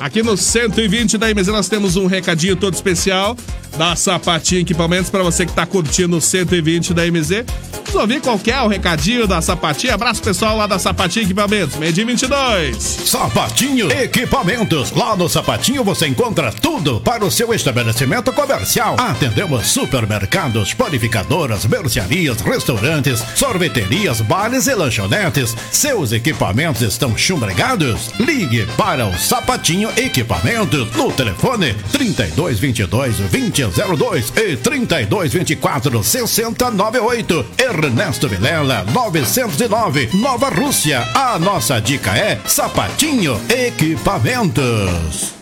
[0.00, 3.36] Aqui no 120 da MZ nós temos um recadinho todo especial
[3.76, 7.44] da Sapatinho Equipamentos para você que tá curtindo o 120 da MZ.
[7.92, 9.92] Vamos ouvir qual é o recadinho da Sapatinho.
[9.92, 11.76] Abraço pessoal lá da Sapatinho Equipamentos.
[11.76, 12.76] Meio-dia e 22.
[12.76, 14.92] Sapatinho Equipamentos.
[14.92, 18.96] Lá no Sapatinho você encontra tudo para o seu estabelecimento comercial.
[18.98, 25.54] Atendemos supermercados, panificadoras, mercearias, restaurantes, sorveterias, bares e lanchonetes.
[25.70, 28.10] Seus equipamentos estão chumbregados?
[28.18, 37.46] Ligue para o Sapatinho Equipamentos no telefone 3222 2002 e 3224 6098.
[37.58, 41.06] Ernesto Vilela 909 Nova Rússia.
[41.14, 45.34] A nossa dica é Sapatinho Equipamentos.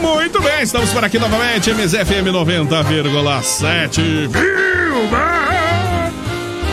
[0.00, 4.28] Muito bem, estamos por aqui novamente, MZFM 90,7.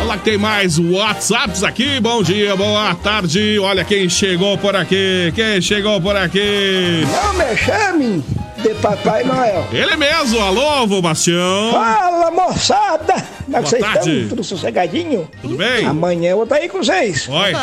[0.09, 1.99] Olha que tem mais WhatsApps aqui.
[1.99, 3.59] Bom dia, boa tarde.
[3.59, 5.33] Olha quem chegou por aqui.
[5.35, 7.05] Quem chegou por aqui?
[7.11, 8.23] Não me chame
[8.63, 9.67] de Papai Noel.
[9.69, 10.39] Ele mesmo.
[10.39, 11.71] Alô, vô Bastião.
[11.73, 13.36] Fala, moçada!
[13.47, 14.11] Como é que vocês tarde.
[14.11, 14.29] estão?
[14.29, 15.29] Tudo sossegadinho?
[15.41, 15.85] Tudo bem?
[15.85, 17.27] Amanhã eu vou estar aí com vocês.
[17.29, 17.53] Oi.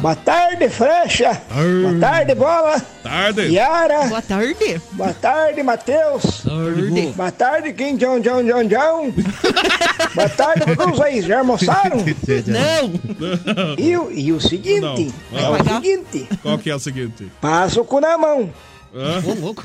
[0.00, 1.40] Boa tarde, Frecha.
[1.50, 2.80] Boa tarde, Bola.
[3.02, 3.42] Tarde.
[3.42, 4.06] Yara.
[4.08, 4.80] Boa tarde.
[4.92, 6.42] Boa tarde, Matheus.
[6.42, 7.12] Tarde.
[7.16, 9.12] Boa tarde, Kim John John John John.
[10.14, 11.22] Boa tarde pra todos aí.
[11.22, 11.98] Já almoçaram?
[12.46, 13.74] Não.
[13.78, 14.94] E, o- e o seguinte, Não.
[15.38, 17.30] é o seguinte, Qual que é o seguinte?
[17.40, 18.50] passa o cu na mão.
[18.92, 19.64] Ô, louco.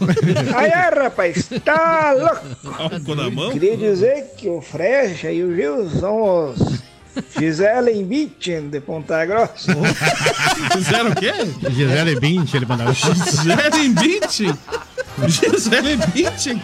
[0.56, 2.76] Aí, é, rapaz, tá louco.
[2.78, 3.52] Álcool na mão?
[3.52, 6.82] Queria dizer que o Frecha e o Gil são os
[7.40, 9.74] Gisele Bündchen de Ponta Grossa.
[10.74, 11.34] Fizeram o quê?
[11.70, 12.94] Gisele Bint, ele mandava.
[12.94, 14.58] Gisele Bündchen?
[15.28, 16.62] Gisele Bündchen?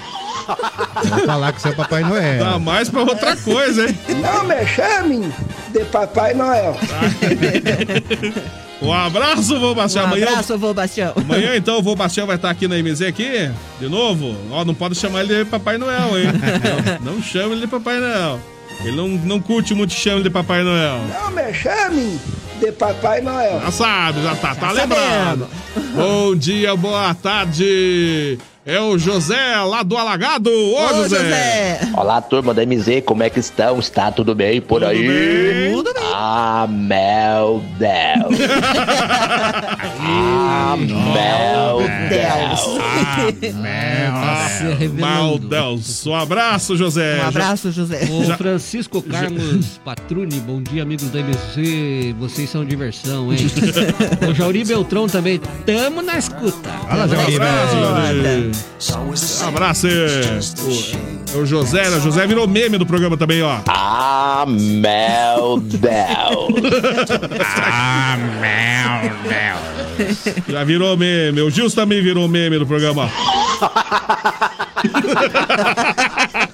[1.06, 2.44] Vou falar com seu Papai Noel.
[2.44, 3.98] Dá mais pra outra coisa, hein?
[4.22, 5.32] Não me chamem
[5.72, 6.76] de Papai Noel.
[8.82, 10.04] Um abraço, vô Bastião.
[10.06, 11.14] Um Amanhã, abraço, vô Bastião.
[11.16, 14.36] amanhã então, o vô Bastião vai estar aqui na MZ aqui, de novo.
[14.52, 16.28] Ó, não pode chamar ele de Papai Noel, hein?
[17.04, 18.40] Não, não chama ele de Papai Noel.
[18.82, 21.00] Ele não, não curte muito chama ele de Papai Noel.
[21.14, 22.18] Não me chamem
[22.62, 23.60] de Papai Noel.
[23.62, 25.48] Já sabe, já tá, tá Já lembrado.
[25.96, 28.38] Bom dia, boa tarde.
[28.66, 30.50] É o José lá do Alagado.
[30.52, 31.80] Ô, José.
[31.98, 33.80] Olá, turma da MZ, como é que estão?
[33.80, 35.72] Está tudo bem por aí?
[35.74, 36.04] Tudo bem.
[36.22, 38.42] Ah, meu Deus.
[40.02, 41.80] ah, meu
[42.10, 42.68] Deus.
[45.00, 46.06] Mal Deus.
[46.06, 47.22] Um abraço, José.
[47.24, 48.10] Um abraço, José.
[48.12, 52.14] Ô, Já- Francisco Carlos Patruni, bom dia, amigos da MC.
[52.20, 53.40] Vocês são diversão, hein?
[54.30, 56.70] o Jauri Beltrão também, tamo na escuta.
[56.90, 58.52] Fala, Um Jauri, abraço, Olha.
[58.78, 59.20] Jauri.
[59.42, 59.88] Um abraço.
[61.34, 61.98] É o José, né?
[61.98, 63.60] O José virou meme do programa também, ó.
[63.68, 65.84] Ah, meu Deus.
[67.72, 70.46] ah, meu Deus.
[70.48, 71.42] Já virou meme.
[71.42, 73.10] O Gilson também virou meme do programa.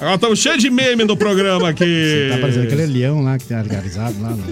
[0.00, 2.28] Agora estamos cheios de meme no programa aqui.
[2.32, 4.30] Tá parecendo aquele leão lá que tem organizado lá.
[4.30, 4.44] né?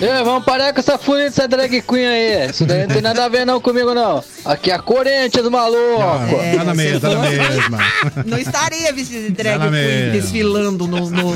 [0.00, 2.50] Ei, vamos parar com essa fúria dessa drag queen aí.
[2.50, 4.22] Isso daí não tem nada a ver não comigo, não.
[4.44, 5.98] Aqui é a Corinthians, maluco.
[6.56, 7.78] Tá na mesma, tá na mesma.
[8.26, 11.10] Não estaria vestido de drag Ela queen desfilando no.
[11.10, 11.34] no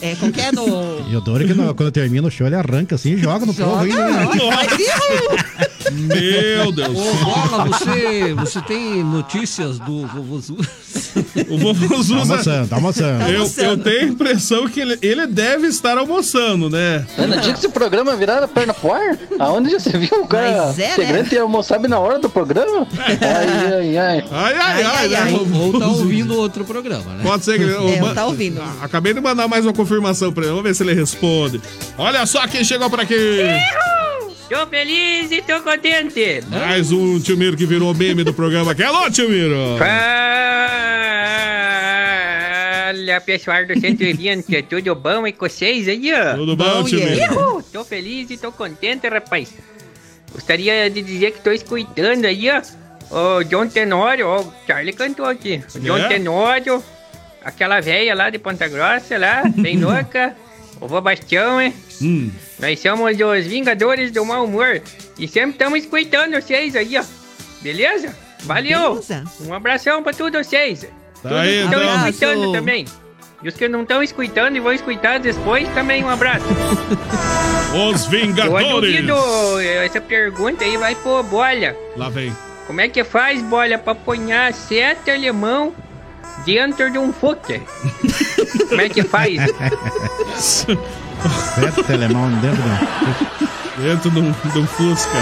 [0.00, 1.06] é, como que é no.
[1.10, 3.54] E o Dori que no- quando termina o show, ele arranca assim e joga no
[3.54, 4.06] povo ainda.
[4.10, 4.26] né?
[5.92, 6.96] Meu Deus.
[6.96, 10.56] Ô, Bola, você, você tem notícias do Vovozu?
[11.48, 12.16] O Vovozuza.
[12.16, 13.22] Tá almoçando, tá almoçando.
[13.24, 17.06] Eu, eu tenho a impressão que ele, ele deve estar almoçando, né?
[17.16, 19.18] Ana, dia que esse programa virar a perna pro ar?
[19.38, 20.92] Aonde já você viu o cara é, né?
[20.92, 22.86] integrante ia almoçar na hora do programa?
[22.98, 24.24] Ai, ai, ai.
[24.30, 25.38] Ai, ai, ai, né?
[25.54, 27.22] Ou tá ouvindo outro programa, né?
[27.22, 27.74] Pode ser que ele.
[27.74, 28.62] É, tá ouvindo.
[28.80, 30.50] Acabei de mandar mais uma confirmação pra ele.
[30.50, 31.60] Vamos ver se ele responde.
[31.96, 33.14] Olha só quem chegou por aqui.
[34.48, 36.40] Tô feliz e tô contente.
[36.50, 38.82] Mais um tio Miro que virou meme do programa aqui.
[38.84, 39.76] Alô, tio Miro.
[42.86, 46.34] Fala, pessoal do 120, tudo bom e com vocês aí, ó?
[46.36, 47.34] Tudo bom, tio Miro?
[47.34, 49.52] Uhul, Tô feliz e tô contente, rapaz.
[50.32, 52.62] Gostaria de dizer que tô escutando aí, ó.
[53.38, 55.60] O John Tenório, ó, o Charlie cantou aqui.
[55.74, 56.08] O John É?
[56.08, 56.82] Tenório,
[57.44, 60.36] aquela velha lá de Ponta Grossa, lá, bem louca.
[60.80, 61.74] O vô Bastião, hein?
[62.02, 62.30] Hum.
[62.58, 64.82] Nós somos os Vingadores do Mau Humor.
[65.18, 67.04] E sempre estamos escutando vocês aí, ó.
[67.62, 68.14] Beleza?
[68.42, 68.90] Valeu!
[68.90, 69.24] Beleza.
[69.46, 70.82] Um abração pra todos vocês.
[71.22, 72.84] Tá Todos aí, que estão escutando também.
[73.42, 76.44] E os que não estão escutando e vão escutar depois, também um abraço.
[77.92, 79.04] Os Eu Vingadores.
[79.06, 81.76] duvido, essa pergunta aí vai pro Bolha.
[81.96, 82.34] Lá vem.
[82.66, 85.74] Como é que faz, Bolha, pra ponhar sete alemão
[86.44, 87.60] dentro de um Fucker?
[88.68, 89.36] Como é que faz?
[90.36, 93.82] Sete telemão dentro do.
[93.82, 95.18] Dentro de um, de um Fusca.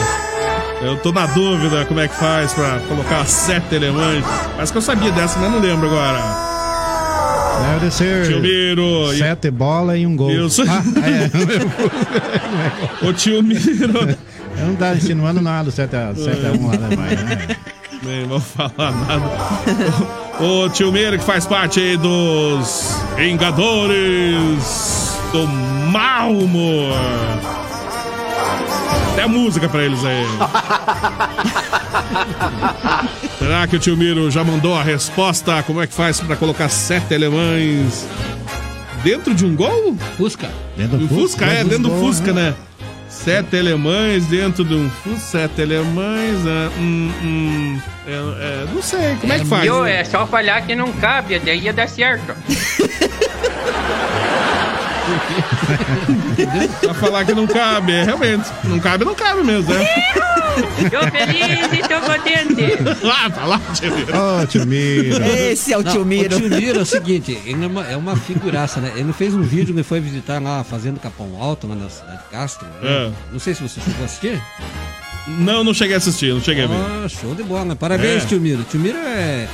[0.83, 4.25] Eu tô na dúvida como é que faz pra colocar sete alemães.
[4.57, 6.19] Mas que eu sabia dessa, mas não lembro agora.
[7.79, 8.27] Deve ser.
[8.27, 9.13] Tio Miro.
[9.13, 10.31] e- Sete bolas e um gol.
[10.31, 10.63] Isso.
[10.69, 10.83] Ah,
[13.03, 13.07] é.
[13.09, 14.17] Ô tio Miro.
[14.59, 17.57] Eu não tá insinuando nada, 7 a 7 a 1 lá, né, né?
[18.05, 19.23] Nem vou falar nada.
[20.41, 26.97] O tio Miro que faz parte aí dos Vingadores do Mau Humor.
[29.13, 30.25] Até música pra eles aí.
[33.39, 35.63] Será que o tio Miro já mandou a resposta?
[35.63, 38.07] Como é que faz pra colocar sete alemães
[39.05, 39.97] dentro de um gol?
[40.17, 40.51] Fusca.
[40.77, 42.55] Dentro do Fusca, é, dentro do gol, Fusca, né?
[43.15, 49.17] Sete alemães dentro de um Fusca, sete alemães, é, hum, hum, é, é, não sei,
[49.21, 49.63] como é que faz?
[49.63, 49.85] Viu?
[49.85, 50.01] né?
[50.01, 52.35] É só falhar que não cabe, daí ia dar certo.
[56.81, 59.85] Pra falar que não cabe, é, realmente, não cabe, não cabe mesmo, né?
[60.91, 62.55] Tô feliz e tô contente.
[63.17, 64.13] Ah, tá lá, tio Miro.
[64.17, 65.25] Ô, tio Miro.
[65.25, 66.37] Esse é o tio Miro.
[66.37, 68.93] O tio Miro é o seguinte, ele é uma, é uma figuraça, né?
[68.97, 72.19] Ele fez um vídeo ele foi visitar lá a Fazenda Capão Alto, lá na cidade
[72.19, 72.67] de Castro.
[72.67, 72.73] né?
[72.83, 73.11] É.
[73.33, 74.41] Não sei se você chegou a assistir.
[75.27, 76.75] Não, não cheguei a assistir, não cheguei a ver.
[76.77, 77.75] Ah, show de bola.
[77.75, 78.27] Parabéns, É.
[78.27, 78.63] tio Miro.
[78.71, 79.49] Tio Miro é,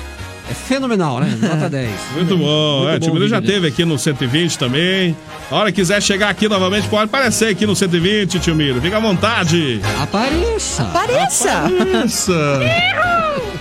[0.50, 1.38] é fenomenal, né?
[1.40, 1.90] Nota 10.
[2.16, 5.16] Muito bom, é, o tio Miro já vídeo teve aqui no 120 também.
[5.50, 8.80] A hora que quiser chegar aqui novamente, pode aparecer aqui no 120, tio Miro.
[8.80, 9.80] Fica à vontade.
[10.02, 10.82] Apareça!
[10.82, 11.66] Apareça!
[11.66, 12.60] Apareça!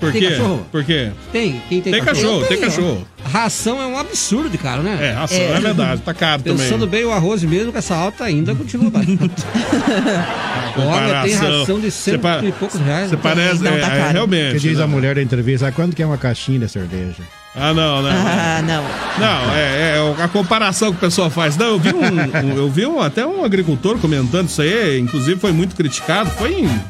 [0.00, 0.30] Por Tem quê?
[0.30, 0.66] cachorro?
[0.70, 1.10] Por quê?
[1.32, 1.60] Tem.
[1.68, 2.60] Quem tem, Tem cachorro, tem tenho.
[2.70, 3.06] cachorro.
[3.32, 4.96] Ração é um absurdo de caro, né?
[5.00, 5.60] É, ração, é, É.
[5.60, 7.02] verdade, tá caro Pensando também.
[7.02, 9.10] bem, o arroz mesmo com essa alta ainda continua barato.
[10.78, 13.10] Olha, tem ração de cento pa- e poucos reais.
[13.10, 14.12] Você parece, Não, é, tá é, caro.
[14.12, 14.52] realmente.
[14.54, 14.84] Que diz né?
[14.84, 17.22] a mulher da entrevista, ah, quanto que é uma caixinha de cerveja?
[17.56, 18.10] Ah, não, não.
[18.10, 18.84] Ah, não.
[19.18, 21.56] Não, é, é a comparação que o pessoal faz.
[21.56, 25.40] Não, eu vi, um, um- eu vi um- até um agricultor comentando isso aí, inclusive
[25.40, 26.80] foi muito criticado, foi in-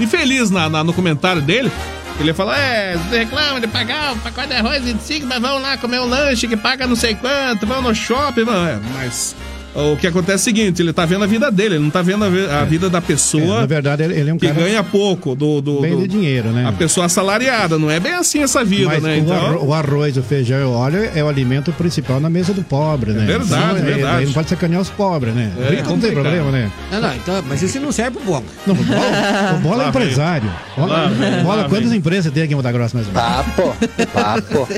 [0.00, 1.70] infeliz na, na- no comentário dele,
[2.18, 5.76] Ele fala, é, você reclama de pagar o pacote de arroz 25, mas vamos lá
[5.76, 9.34] comer um lanche que paga não sei quanto, vamos no shopping, é, mas
[9.74, 12.00] o que acontece é o seguinte, ele tá vendo a vida dele, ele não tá
[12.02, 14.60] vendo a, a vida da pessoa É, na verdade, ele, ele é um que cara
[14.60, 16.66] ganha pouco do, do, bem do- de dinheiro, né?
[16.68, 19.14] a pessoa assalariada, não é bem assim essa vida, Mas né?
[19.14, 22.52] o, Então, o arroz, o feijão e o óleo é o alimento principal na mesa
[22.52, 23.24] do pobre, né?
[23.26, 24.16] verdade, Então, é- verdade.
[24.18, 25.50] Ele não pode sacanear os pobres, né?
[25.60, 26.70] É, Rico não tem problema, né?
[26.92, 28.44] Não, não, então, mas isso não serve pro bola.
[28.66, 30.50] Não, o bola, o bola é empresário.
[30.76, 31.98] Bola, Lá vem, bola lá quantas vem.
[31.98, 33.28] empresas tem aqui em Muda Grossa mais ou menos?
[33.34, 33.76] Papo,
[34.12, 34.68] papo,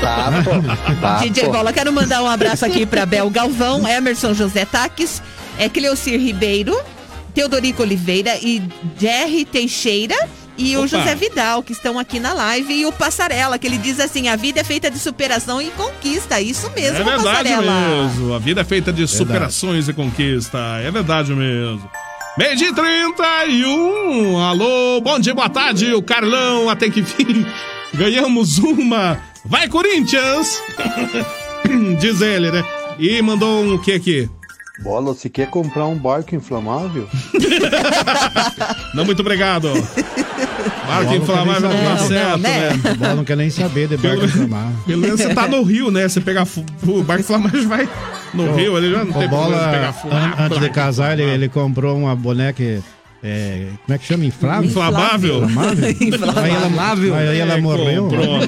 [0.00, 1.22] papo, papo.
[1.24, 5.22] DJ Bola, quero mandar um abraço aqui para Bel Galvão, Emerson José Taques,
[5.58, 6.76] é Cleocir Ribeiro,
[7.34, 8.62] Teodorico Oliveira e
[8.98, 10.16] Jerry Teixeira.
[10.58, 10.88] E o Opa.
[10.88, 14.36] José Vidal, que estão aqui na live, e o Passarela, que ele diz assim: a
[14.36, 16.40] vida é feita de superação e conquista.
[16.40, 17.88] Isso mesmo, É verdade Passarela.
[18.06, 18.32] mesmo.
[18.34, 20.56] A vida é feita de superações e conquista.
[20.82, 21.86] É verdade mesmo.
[22.38, 24.38] Meio de 31.
[24.38, 25.92] Alô, bom dia, boa tarde.
[25.92, 27.44] O Carlão, até que fim.
[27.92, 29.18] Ganhamos uma.
[29.44, 30.58] Vai, Corinthians!
[32.00, 32.64] Diz ele, né?
[32.98, 34.28] E mandou um o que aqui?
[34.82, 37.08] Bola, você quer comprar um barco inflamável?
[38.94, 39.70] Não, muito obrigado.
[40.86, 42.08] Barco Bola inflamável não saber.
[42.08, 42.68] certo, né?
[42.92, 44.76] O bola não quer nem saber de barco inflamável.
[44.86, 46.08] Pelo menos você tá no Rio, né?
[46.08, 47.88] Você pega fu- o barco inflamável vai
[48.34, 50.14] no Rio, ele já não tem problema de pegar bola, fogo.
[50.14, 52.62] an- antes de casar, ele, ele comprou uma boneca.
[53.22, 54.24] é, como é que chama?
[54.26, 54.68] Inflável?
[54.70, 55.44] Inflamável?
[55.44, 55.84] Inflamável?
[56.38, 57.14] Aí ela, Inflamável.
[57.14, 58.04] aí ela É, morreu.
[58.04, 58.46] comprou,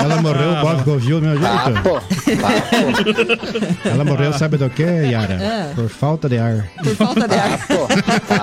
[0.00, 1.52] Ela morreu, o bola ficou viu do meu jeito.
[3.84, 5.34] Ela morreu, sabe do que, Yara?
[5.34, 5.72] É.
[5.74, 6.68] Por falta de ar.
[6.82, 7.58] Por falta de ar.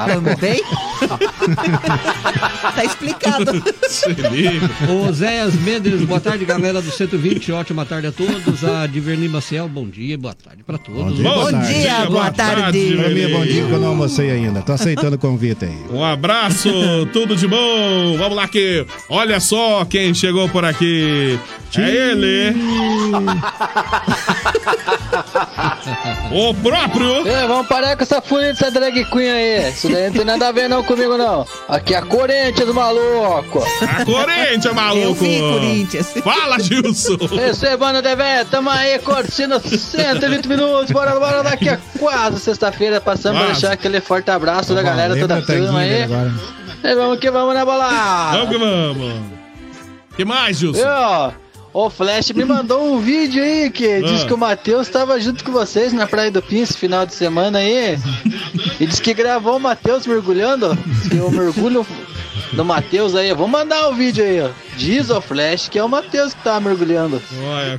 [0.08, 0.62] Também?
[2.75, 3.63] tá explicado.
[3.88, 4.69] Se liga.
[4.89, 7.52] Ô Zéias Mendes, boa tarde, galera do 120.
[7.52, 8.63] Ótima tarde a todos.
[8.63, 11.15] A Diverni Maciel, bom dia, boa tarde pra todos.
[11.15, 11.73] dia, Bom tarde.
[11.73, 12.95] dia, boa tarde.
[12.97, 14.62] Pra mim é bom dia que eu não almocei ainda.
[14.62, 15.78] Tô aceitando o convite aí.
[15.91, 16.69] Um abraço,
[17.13, 18.17] tudo de bom.
[18.17, 21.29] Vamos lá que olha só quem chegou por aqui.
[21.78, 22.56] É ele.
[26.32, 27.28] o próprio.
[27.28, 29.70] Ei, vamos parar com essa fúria dessa drag queen aí.
[29.70, 31.46] Isso daí não tem nada a ver não comigo não.
[31.68, 33.63] Aqui é a Corinthians, maluco.
[33.82, 35.08] A Corinthians, maluco.
[35.08, 36.13] Eu vi, Corinthians.
[36.24, 37.18] Fala, Gilson.
[37.36, 43.38] Recebando de véia, tamo aí curtindo 120 minutos, bora, bora, daqui a quase sexta-feira, passando
[43.38, 43.62] pra Quase.
[43.62, 46.04] deixar aquele forte abraço da Bom, galera, toda a a tanguinha turma dele aí.
[46.04, 46.34] agora.
[46.84, 48.38] E vamos que vamos na balada.
[48.38, 49.38] Vamos que vamos.
[50.19, 50.79] Que mais, Gilson?
[50.82, 51.34] Viu?
[51.71, 54.25] O Flash me mandou um vídeo aí que diz Ah.
[54.25, 57.60] que o Matheus estava junto com vocês na Praia do Pin esse final de semana
[57.60, 57.97] aí.
[58.82, 60.75] E diz que gravou o Matheus mergulhando.
[60.86, 61.88] Diz que o mergulho
[62.51, 63.34] do Matheus aí.
[63.34, 64.49] Vou mandar o vídeo aí, ó.
[64.75, 67.21] Diz o Flash que é o Matheus que tava mergulhando.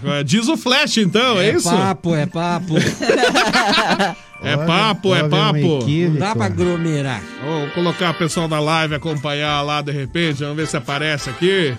[0.06, 1.68] Olha, diz o Flash então, é, É isso?
[1.68, 2.74] papo, é papo.
[4.42, 5.86] É papo, é Houve um papo.
[5.86, 7.22] Não dá pra aglomerar.
[7.44, 10.40] Vou colocar o pessoal da live acompanhar lá de repente.
[10.42, 11.74] Vamos ver se aparece aqui.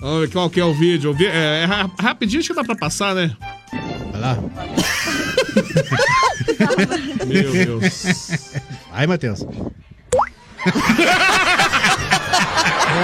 [0.00, 1.12] Vamos ver qual que é o vídeo.
[1.12, 3.34] O É, é ra- rapidinho, acho que dá pra passar, né?
[4.12, 4.36] Vai lá.
[7.26, 8.30] Meu Deus.
[8.92, 9.40] Aí, Matheus.
[9.40, 9.46] Eu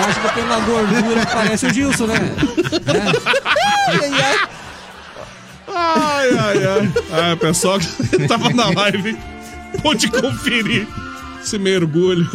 [0.08, 2.14] acho que tem uma gordura que parece o Gilson, né?
[5.68, 6.92] Ai, ai, ai.
[7.12, 7.86] Ah, pessoal que
[8.28, 9.16] tava na live
[9.82, 10.86] pode conferir
[11.42, 12.28] esse mergulho.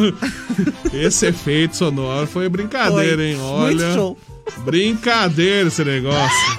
[0.93, 3.25] Esse efeito sonoro foi brincadeira, Foi.
[3.29, 3.35] hein?
[3.37, 3.93] Muito Olha.
[3.93, 4.17] show.
[4.57, 6.55] Brincadeira esse negócio.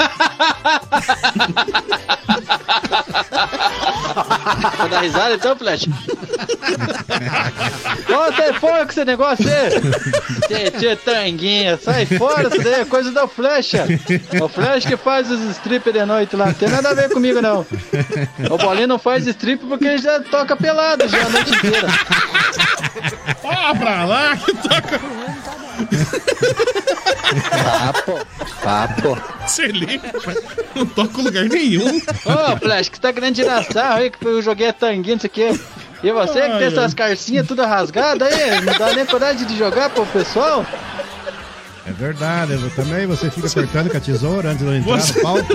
[4.77, 5.87] Vai dar risada então, Flash?
[8.37, 10.71] Sai fora com esse negócio aí!
[10.71, 13.87] Tchê, tanguinha, sai fora, isso daí é coisa da Flecha!
[14.43, 17.41] O Flash que faz os strip de noite lá, não tem nada a ver comigo
[17.41, 17.67] não!
[18.51, 21.89] O Bolinho não faz strip porque ele já toca pelado já a noite inteira!
[23.43, 25.01] Ó, pra lá que toca.
[27.63, 28.19] Papo,
[28.63, 29.19] papo!
[29.47, 30.11] Se liga,
[30.75, 31.99] não toca lugar nenhum.
[31.99, 35.21] Ô, Flash, que você tá querendo tirar sarro aí que eu joguei a tanguinha, não
[35.21, 35.61] sei o quê.
[36.03, 39.57] E você que Ai, tem essas carcinhas tudo rasgadas aí, não dá nem coragem de
[39.59, 40.65] jogar pro pessoal?
[41.87, 45.15] É verdade, eu também você fica cortando com a tesoura antes de eu entrar Você-
[45.15, 45.55] no palco.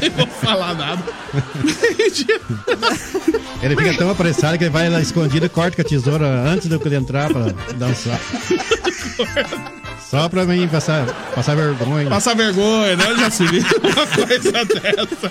[0.00, 1.02] Nem vou falar nada.
[3.62, 6.68] Ele fica tão apressado que ele vai lá escondido e corta com a tesoura antes
[6.68, 8.18] de eu entrar pra dançar.
[10.10, 12.10] Só pra mim passar, passar vergonha.
[12.10, 13.04] Passar vergonha, né?
[13.08, 15.30] Eu já se viu uma coisa dessa.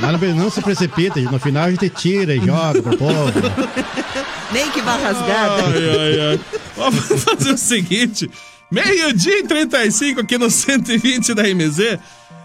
[0.00, 3.32] Mas não, não se precipita, no final a gente tira e joga pro povo.
[4.52, 5.62] Nem que vá rasgada.
[5.64, 6.40] Ai, ai, ai.
[6.76, 8.28] Vamos fazer o seguinte:
[8.74, 11.98] meio-dia e 35 aqui no 120 da MZ.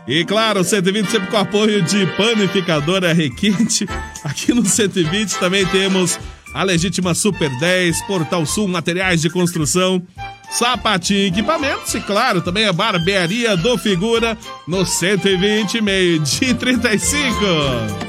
[0.07, 3.88] E claro, o 120 sempre com apoio de panificadora Requinte.
[4.23, 6.19] Aqui no 120 também temos
[6.53, 10.01] a Legítima Super 10, Portal Sul Materiais de Construção,
[10.51, 18.09] Sapatinho Equipamentos e, claro, também a Barbearia do Figura no 120 meio de 35.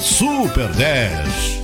[0.00, 1.63] Super 10.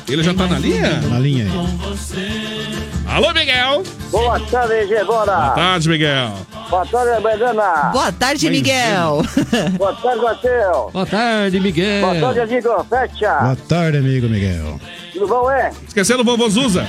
[0.07, 1.01] Ele já tá na linha?
[1.09, 2.91] Na linha aí.
[3.07, 3.83] Alô, Miguel.
[4.09, 5.35] Boa tarde, Gebora.
[5.35, 6.33] Boa tarde, Miguel.
[6.69, 7.89] Boa tarde, Bedana.
[7.91, 9.21] Boa tarde, Miguel.
[9.77, 10.93] Boa tarde, Matheus.
[10.93, 12.01] Boa tarde, Miguel.
[12.01, 12.85] Boa tarde, amigo.
[12.89, 13.33] Fecha.
[13.41, 14.79] Boa tarde, amigo Miguel.
[15.13, 15.71] Tudo bom, é?
[15.87, 16.87] Esquecendo o vovô Zuza.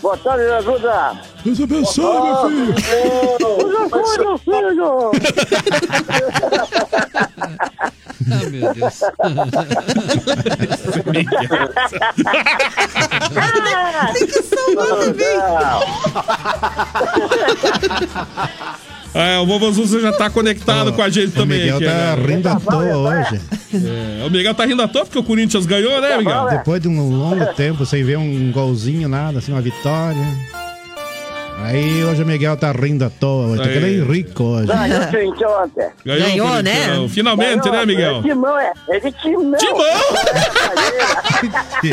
[0.00, 1.12] Boa tarde, ajuda.
[1.44, 2.74] Deus abençoe, meu filho.
[3.38, 5.10] Deus abençoe, meu filho.
[8.30, 9.00] Ah, meu Deus.
[14.12, 15.32] Tem que salvar o bebê.
[19.14, 21.60] É, o vovô Zuza já tá conectado com a gente O também.
[21.60, 22.26] Miguel aqui, tá né?
[22.26, 23.40] rindo à toa hoje.
[23.74, 26.46] É, o Miguel tá rindo à toa porque o Corinthians ganhou, né, Miguel?
[26.50, 30.22] Depois de um longo tempo sem ver um golzinho, nada, assim, uma vitória.
[31.60, 33.56] Aí hoje o Miguel tá rindo à toa.
[33.56, 34.66] Tá que nem rico hoje.
[34.68, 35.88] Ganhou ontem.
[36.04, 37.08] Ganhou, Ganhou, né?
[37.08, 38.18] Finalmente, Ganhou, né, Miguel?
[38.18, 38.72] É timão, é.
[38.88, 39.58] É de timão.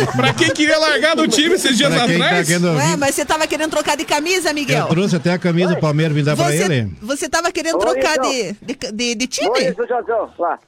[0.16, 2.48] pra quem queria largar do time esses dias Pra quem tá atrás?
[2.48, 4.86] querendo Ué, mas você tava querendo trocar de camisa, eu Miguel?
[4.88, 6.92] trouxe até a camisa do Palmeiras me dar pra Você, ele.
[7.02, 8.30] você tava querendo Oi, trocar então.
[8.30, 8.54] de,
[8.94, 9.74] de, de, Oi, time?
[9.76, 10.30] seu Josão.
[10.38, 10.60] Lá.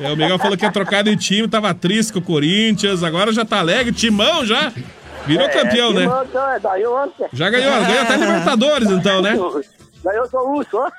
[0.00, 3.32] É, o Miguel falou que ia trocar de time, tava triste com o Corinthians, agora
[3.32, 4.72] já tá alegre, timão já.
[5.26, 6.00] Virou campeão, é, né?
[6.02, 7.28] timão, então, é.
[7.32, 9.34] Já ganhou, ganhou até Libertadores então, né?
[10.04, 10.90] Daí eu sou urso, ó.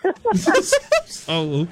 [1.06, 1.32] Só.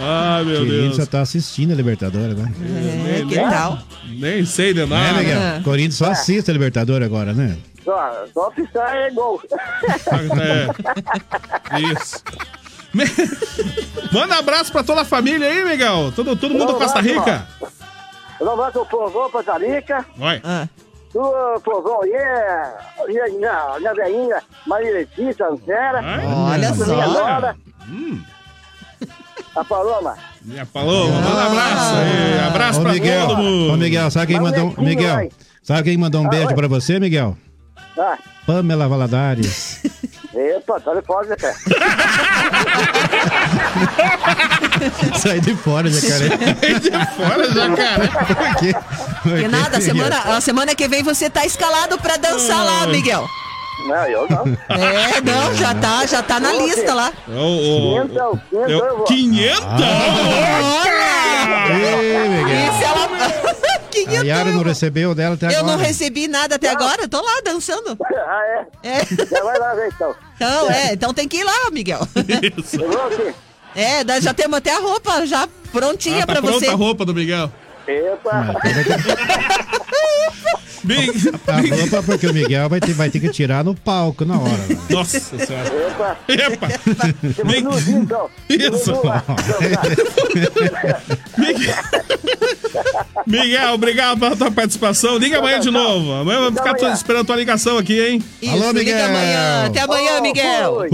[0.00, 0.96] Ai, meu Querido, Deus.
[0.96, 2.50] só tá assistindo a Libertadores agora.
[2.50, 3.78] É, que tal?
[4.04, 5.18] Nem sei de Né, nada.
[5.18, 5.62] Miguel?
[5.64, 7.56] Corinthians só assiste a Libertadores agora, né?
[7.84, 9.40] Só, só pisar é gol.
[11.72, 11.78] É.
[11.80, 12.22] Isso.
[14.12, 16.12] Manda abraço pra toda a família aí, Miguel.
[16.14, 17.46] Todo, todo mundo Costa Rica.
[18.40, 20.04] Eu vou pro povão Costa Rica.
[20.16, 20.42] Vai.
[21.18, 22.12] Do povão aí,
[23.08, 25.98] minha, minha, minha velhinha, Maria Letícia, Ancera.
[25.98, 27.08] Olha Minha só.
[27.08, 27.56] nora,
[27.88, 28.22] Hum.
[29.56, 30.16] a Paloma.
[30.44, 32.38] Minha Paloma, manda abraço aí.
[32.46, 33.72] Abraço Ô, pra Miguel, todo mundo.
[33.72, 34.68] Ô, Miguel, sabe quem Mas mandou...
[34.68, 35.28] netinho, Miguel,
[35.60, 36.54] sabe quem mandou um Ah, beijo oi.
[36.54, 37.36] pra você, Miguel?
[37.98, 39.82] Ah, Pamela Valadares.
[40.34, 41.54] epa, tá de fora, cara?
[45.18, 46.28] Sai de fora, jacaré.
[46.28, 48.08] Sai de fora, jacaré.
[48.08, 48.72] Por quê?
[49.22, 52.64] Por Que quê, nada, a semana, a semana que vem você tá escalado pra dançar
[52.64, 53.26] lá, Miguel.
[53.86, 54.44] Não, eu não.
[54.76, 57.12] É, não, já tá, já tá na lista lá.
[57.28, 59.06] Ô, Quinhentão, quinhentão, eu- eu vou.
[59.06, 59.60] 500?
[61.70, 62.68] Ei, Miguel.
[62.68, 63.08] Isso ela.
[64.06, 65.76] A Yara não recebeu dela até Eu agora.
[65.76, 67.96] não recebi nada até agora, eu tô lá dançando.
[68.30, 68.88] Ah, é?
[68.98, 69.26] É.
[69.26, 70.14] Já vai lá ver, então.
[70.36, 72.00] Então, é, então tem que ir lá, Miguel.
[72.58, 72.76] Isso.
[72.76, 73.34] Eu vou aqui.
[73.74, 76.66] É, já temos até a roupa já prontinha Ah, tá pra pronta você.
[76.68, 77.50] a roupa do Miguel.
[77.88, 78.54] Epa.
[80.84, 81.10] Big...
[81.46, 84.52] A roupa, porque o Miguel vai ter, vai ter que tirar no palco na hora.
[84.68, 84.78] né?
[84.90, 85.68] Nossa senhora.
[85.86, 86.16] Epa.
[86.28, 86.68] Epa.
[87.34, 88.30] Temos nuzinho, então.
[88.48, 88.92] Isso.
[89.04, 89.24] Lá.
[93.26, 95.18] Miguel, obrigado pela tua participação.
[95.18, 96.12] Liga amanhã de novo.
[96.12, 96.94] Amanhã vamos ficar amanhã.
[96.94, 98.22] esperando tua ligação aqui, hein?
[98.40, 99.06] Isso, Alô, liga Miguel.
[99.06, 99.66] amanhã.
[99.66, 100.74] Até amanhã, Oh, Miguel.
[100.88, 100.90] fui.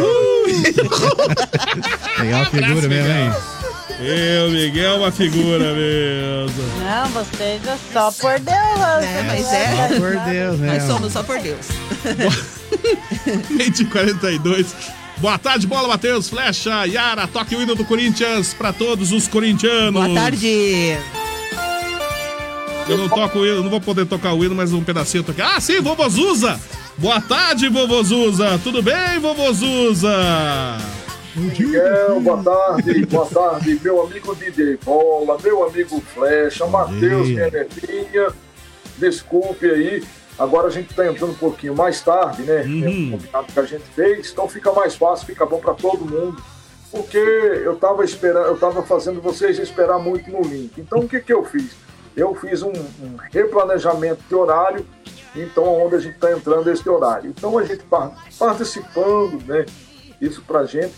[0.00, 0.62] Ui!
[2.20, 3.32] Legal a figura mesmo, hein?
[4.00, 6.62] Eu, Miguel, é uma figura mesmo.
[6.82, 9.02] Não, vocês é só por Deus.
[9.02, 9.76] É, mas é.
[9.76, 10.78] Só por Deus, né?
[10.78, 11.66] Nós somos só por Deus.
[13.50, 14.74] Meio de 42.
[15.18, 19.92] Boa tarde, bola, Matheus, Flecha, Yara, toque o hino do Corinthians pra todos os corintianos.
[19.92, 20.96] Boa tarde.
[22.88, 25.24] Eu não toco o hino, não vou poder tocar o hino, mas um pedacinho eu
[25.24, 25.44] toquei.
[25.44, 26.58] Ah, sim, Vovozuza!
[26.96, 28.58] Boa tarde, Vovozuza!
[28.64, 30.10] Tudo bem, Vovozuza?
[31.36, 37.50] Miguel, boa tarde, boa tarde, meu amigo DJ Bola, meu amigo Flecha, Matheus dia.
[37.50, 38.28] Nenetinha,
[38.98, 40.02] desculpe aí,
[40.38, 42.62] agora a gente tá entrando um pouquinho mais tarde, né?
[42.62, 43.08] Uhum.
[43.08, 46.42] É combinado que a gente fez, então fica mais fácil, fica bom para todo mundo,
[46.90, 50.72] porque eu tava esperando, eu tava fazendo vocês esperar muito no link.
[50.80, 51.76] Então o que que eu fiz?
[52.16, 54.84] Eu fiz um, um replanejamento de horário,
[55.36, 57.30] então onde a gente está entrando esse horário.
[57.30, 59.64] Então a gente par- participando, né?
[60.20, 60.92] Isso pra gente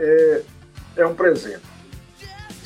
[0.00, 0.40] é,
[0.96, 1.60] é um presente.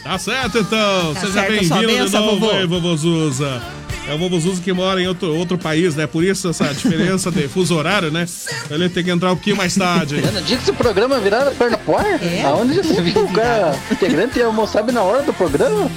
[0.02, 1.14] Tá certo, então.
[1.14, 2.50] Tá Seja bem-vindo de novo vovô.
[2.52, 3.62] aí, Vovozuza.
[4.06, 6.06] É o Vovozuza que mora em outro, outro país, né?
[6.06, 8.26] Por isso essa diferença de fuso horário, né?
[8.70, 10.20] Ele tem que entrar um pouquinho mais tarde.
[10.20, 12.42] Dia que esse programa virar perna poar, É?
[12.42, 15.90] aonde já se viu o cara integrante ia almoçar na hora do programa?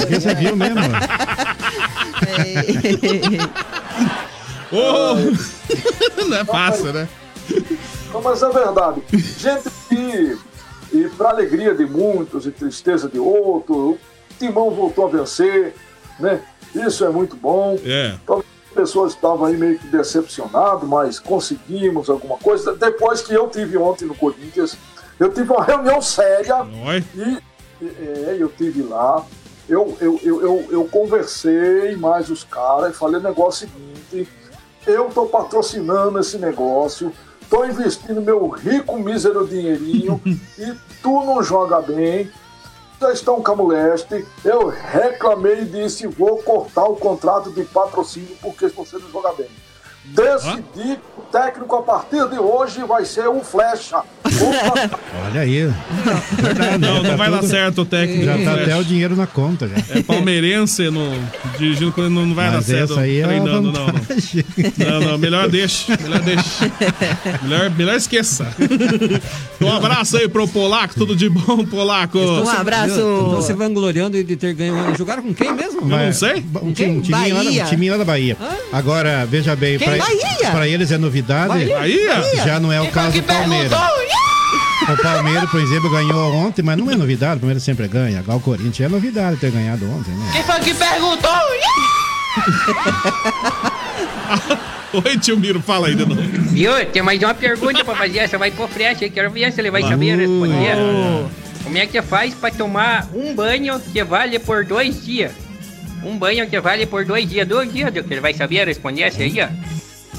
[0.00, 0.80] Porque você viu mesmo.
[4.72, 6.24] Ô!
[6.28, 7.08] Não é fácil, né?
[8.12, 9.02] Não, mas é verdade.
[9.12, 10.38] Gente que,
[10.92, 13.98] e para alegria de muitos e tristeza de outros, o
[14.38, 15.74] Timão voltou a vencer,
[16.18, 16.40] né?
[16.74, 17.78] Isso é muito bom.
[17.84, 18.16] É.
[18.26, 22.74] Talvez as pessoas estavam aí meio que decepcionadas, mas conseguimos alguma coisa.
[22.74, 24.76] Depois que eu tive ontem no Corinthians,
[25.18, 27.04] eu tive uma reunião séria Oi.
[27.14, 27.38] e
[27.82, 29.24] é, eu tive lá.
[29.68, 34.30] Eu, eu, eu, eu, eu conversei mais os caras e falei o negócio seguinte.
[34.86, 37.12] Eu tô patrocinando esse negócio,
[37.48, 42.30] tô investindo meu rico, mísero dinheirinho e tu não joga bem.
[43.00, 44.26] Já estão com a moleste.
[44.44, 49.48] Eu reclamei e disse: vou cortar o contrato de patrocínio porque você não joga bem.
[50.14, 50.62] Decidi
[50.96, 53.98] que o técnico a partir de hoje vai ser o Flecha.
[55.26, 55.70] Olha aí.
[56.32, 58.24] Verdade, Não, não tá vai dar tudo- certo o técnico.
[58.24, 59.76] Já tá até o dinheiro na conta já.
[59.98, 61.10] É palmeirense no,
[61.58, 62.92] dirigindo quando não vai Mas dar certo.
[62.92, 63.92] essa aí é treinando, não, não.
[64.78, 65.96] Não, não, melhor deixa.
[66.00, 66.70] Melhor deixa.
[67.42, 68.46] Melhor, melhor esqueça.
[69.60, 72.18] Um abraço aí pro Polaco, tudo de bom, Polaco.
[72.18, 72.90] Um abraço.
[72.90, 74.74] Estão se vangloriando de ter ganho.
[74.96, 75.80] Jogaram com quem mesmo?
[75.82, 76.44] Eu não sei.
[76.62, 77.64] Um time, um timinho lá, Bahia.
[77.64, 78.36] um timinho lá da Bahia.
[78.72, 79.88] Agora, veja bem, Quem?
[79.88, 80.50] pra, Bahia?
[80.50, 81.66] pra eles é novidade.
[81.66, 82.22] Bahia?
[82.44, 83.72] Já não é o caso do Palmeiras.
[83.72, 88.20] O Palmeiras, por exemplo, ganhou ontem, mas não é novidade, o Palmeiras sempre ganha.
[88.20, 90.30] Agora o Corinthians é novidade ter ganhado ontem, né?
[90.32, 91.30] Quem foi que perguntou?
[94.92, 96.20] Oi, tio Miro, fala aí de novo.
[96.22, 96.72] Viu?
[96.86, 98.20] Tem mais uma pergunta pra fazer.
[98.20, 99.02] Essa vai pro Fresh.
[99.02, 100.76] Eu quero ver se ele vai saber responder.
[101.62, 105.32] Como é que faz pra tomar um banho que vale por dois dias?
[106.02, 107.46] Um banho que vale por dois dias.
[107.46, 109.48] Dois dias, que ele vai saber responder essa aí, ó.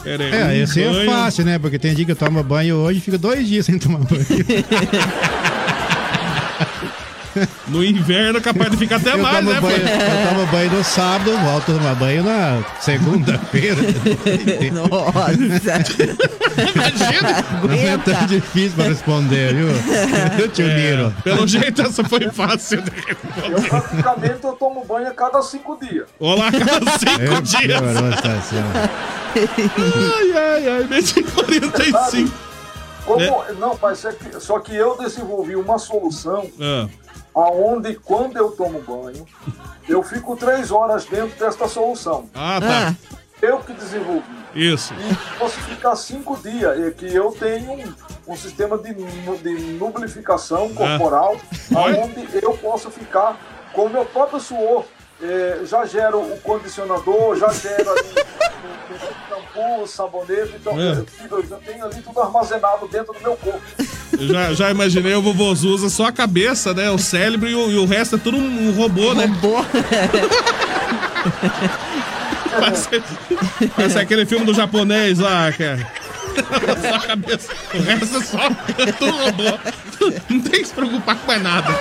[0.06, 1.60] Aí, É, esse é fácil, né?
[1.60, 4.26] Porque tem dia que eu tomo banho hoje e fico dois dias sem tomar banho.
[7.68, 10.84] No inverno é capaz de ficar até eu, mais, né, banho, eu tomo banho no
[10.84, 13.78] sábado, volto a tomar banho na segunda-feira.
[14.74, 15.80] Nossa.
[17.68, 19.68] Não é tão difícil pra responder, viu?
[20.40, 21.14] Eu te É, uniro.
[21.24, 22.92] pelo jeito essa foi fácil de
[23.52, 26.08] Eu praticamente eu tomo banho a cada cinco dias.
[26.20, 27.80] Olá, cada cinco É, dias.
[27.80, 28.64] piorou a situação.
[29.36, 32.32] Ai, ai, ai, mês de 45.
[33.06, 33.54] Como, É.
[33.60, 36.88] Não, mas é que, só que eu desenvolvi uma solução Ah,
[37.34, 39.26] aonde quando eu tomo banho,
[39.88, 42.30] eu fico três horas dentro desta solução.
[42.34, 42.96] Ah, tá.
[43.42, 44.28] Eu que desenvolvi.
[44.54, 44.94] Isso.
[44.94, 47.94] E posso ficar cinco dias, é que eu tenho um,
[48.28, 51.38] um sistema de, de nublificação corporal,
[51.74, 53.38] aonde eu posso ficar
[53.74, 54.84] com o meu próprio suor.
[55.22, 58.10] É, já gero o condicionador, já gero ali
[58.90, 60.94] o, shampoo, o sabonete, então É.
[60.94, 61.06] eu,
[61.38, 63.62] eu já tenho ali tudo armazenado dentro do meu corpo.
[64.18, 66.90] Eu já, já imaginei o vovozu usa só a cabeça, né?
[66.90, 69.26] O cérebro e o, e o resto é tudo um, um robô, né?
[69.26, 69.58] Robô.
[72.60, 72.90] Parece,
[73.76, 75.88] parece aquele filme do japonês lá, cara.
[76.82, 77.52] Só a cabeça.
[77.74, 78.38] O resto é só
[78.88, 79.60] é tudo robô.
[80.30, 81.80] Não tem que se preocupar com mais nada.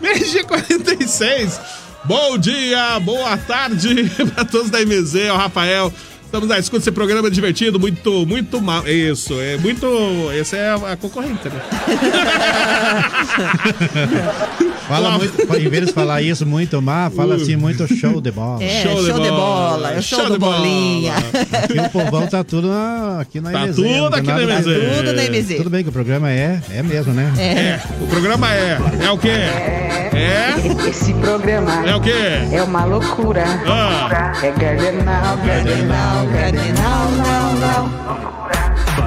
[0.00, 1.60] Meio 46.
[2.04, 5.92] Bom dia, boa tarde pra todos da MZ, o Rafael.
[6.28, 8.86] Estamos na escuta desse programa divertido, muito, muito mal.
[8.86, 9.86] Isso, é muito.
[10.38, 11.62] Essa é a, a concorrente, né?
[14.88, 18.64] Fala muito, em vez de falar isso muito má, fala assim muito show de bola.
[18.64, 21.12] É, show, de bola, é o show, do bolinha.
[21.62, 24.64] Aqui o povão tá tudo na, aqui na Tá MZ, tudo aqui nada na MZ.
[24.64, 25.56] Tudo na MZ.
[25.58, 27.30] Tudo bem que o programa é, é mesmo, né?
[27.36, 28.78] É, o programa é.
[29.02, 29.28] É o quê?
[29.28, 30.88] É?
[30.88, 32.10] Esse programa É o quê?
[32.50, 33.44] é uma loucura.
[33.66, 34.32] Ah.
[34.42, 38.08] É Gardenal, Gardenal, Gardenal, não, não.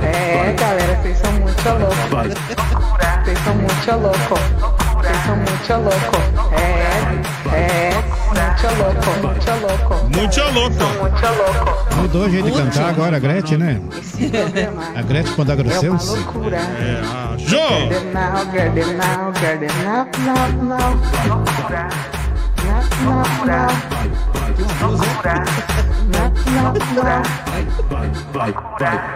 [0.03, 2.33] É, galera, vocês são muito loucos.
[3.23, 4.39] Vocês são muito loucos.
[4.95, 6.23] Vocês são muito loucos.
[6.53, 6.61] É,
[7.55, 7.91] é,
[8.27, 9.93] muito louco, muito louco.
[10.15, 10.83] Muito louco.
[10.99, 11.95] Muito louco.
[12.01, 13.81] Mudou o jeito de cantar agora, a Gretchen, né?
[14.95, 16.09] A Gretchen quando é uma agrossense.
[16.15, 16.57] loucura.
[16.57, 17.01] É,
[26.49, 27.21] Loucura.
[28.33, 29.11] Loucura.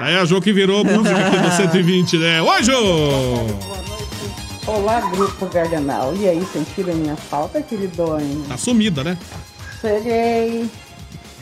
[0.00, 2.42] Aí a Jô que virou música aqui do 120, né?
[2.42, 2.72] Oi, Jô!
[4.66, 6.14] Olá, grupo Gardenal.
[6.16, 8.46] E aí, sentiram a minha falta, queridões?
[8.48, 9.18] Tá sumida, né?
[9.80, 10.68] Cheguei.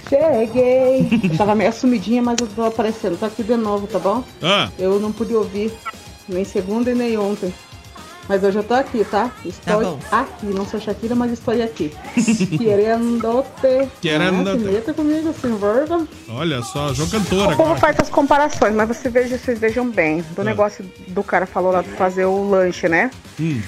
[0.09, 1.09] Cheguei.
[1.31, 3.19] Eu tava meio sumidinha, mas eu tô aparecendo.
[3.19, 4.25] Tô aqui de novo, tá bom?
[4.43, 5.73] Ah, Eu não pude ouvir
[6.29, 7.55] nem segunda e nem ontem.
[8.29, 9.31] Mas hoje eu tô aqui, tá?
[9.45, 9.99] Estou bom.
[10.11, 10.47] aqui.
[10.47, 11.93] Não sou Shakira, mas estou aqui.
[12.57, 13.89] Querendo-te.
[14.01, 14.51] Querendo-te.
[14.51, 16.07] Ah, se meta comigo, sem vergonha.
[16.31, 20.23] olha só, Jô cantora O povo faz essas comparações, mas você veja, vocês vejam bem.
[20.37, 23.11] Do negócio do cara falou lá de fazer o lanche, né?
[23.41, 23.61] Hum.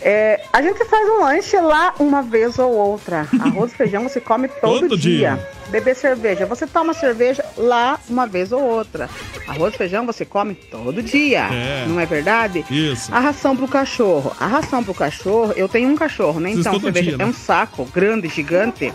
[0.00, 3.26] É, a gente faz um lanche lá uma vez ou outra.
[3.40, 5.34] Arroz e feijão você come todo, Todo dia.
[5.34, 5.48] dia.
[5.70, 9.08] Beber cerveja, você toma cerveja lá uma vez ou outra.
[9.46, 11.48] Arroz e feijão você come todo dia.
[11.52, 11.86] É.
[11.86, 12.64] Não é verdade?
[12.70, 13.14] Isso.
[13.14, 14.34] A ração pro cachorro.
[14.40, 16.50] A ração pro cachorro, eu tenho um cachorro, né?
[16.50, 17.24] Então, todo você veja, dia, né?
[17.24, 18.92] é um saco grande, gigante,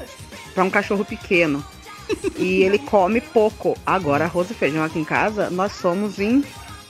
[0.53, 1.63] para um cachorro pequeno.
[2.38, 3.78] e ele come pouco.
[3.86, 6.43] Agora, arroz e feijão aqui em casa, nós somos em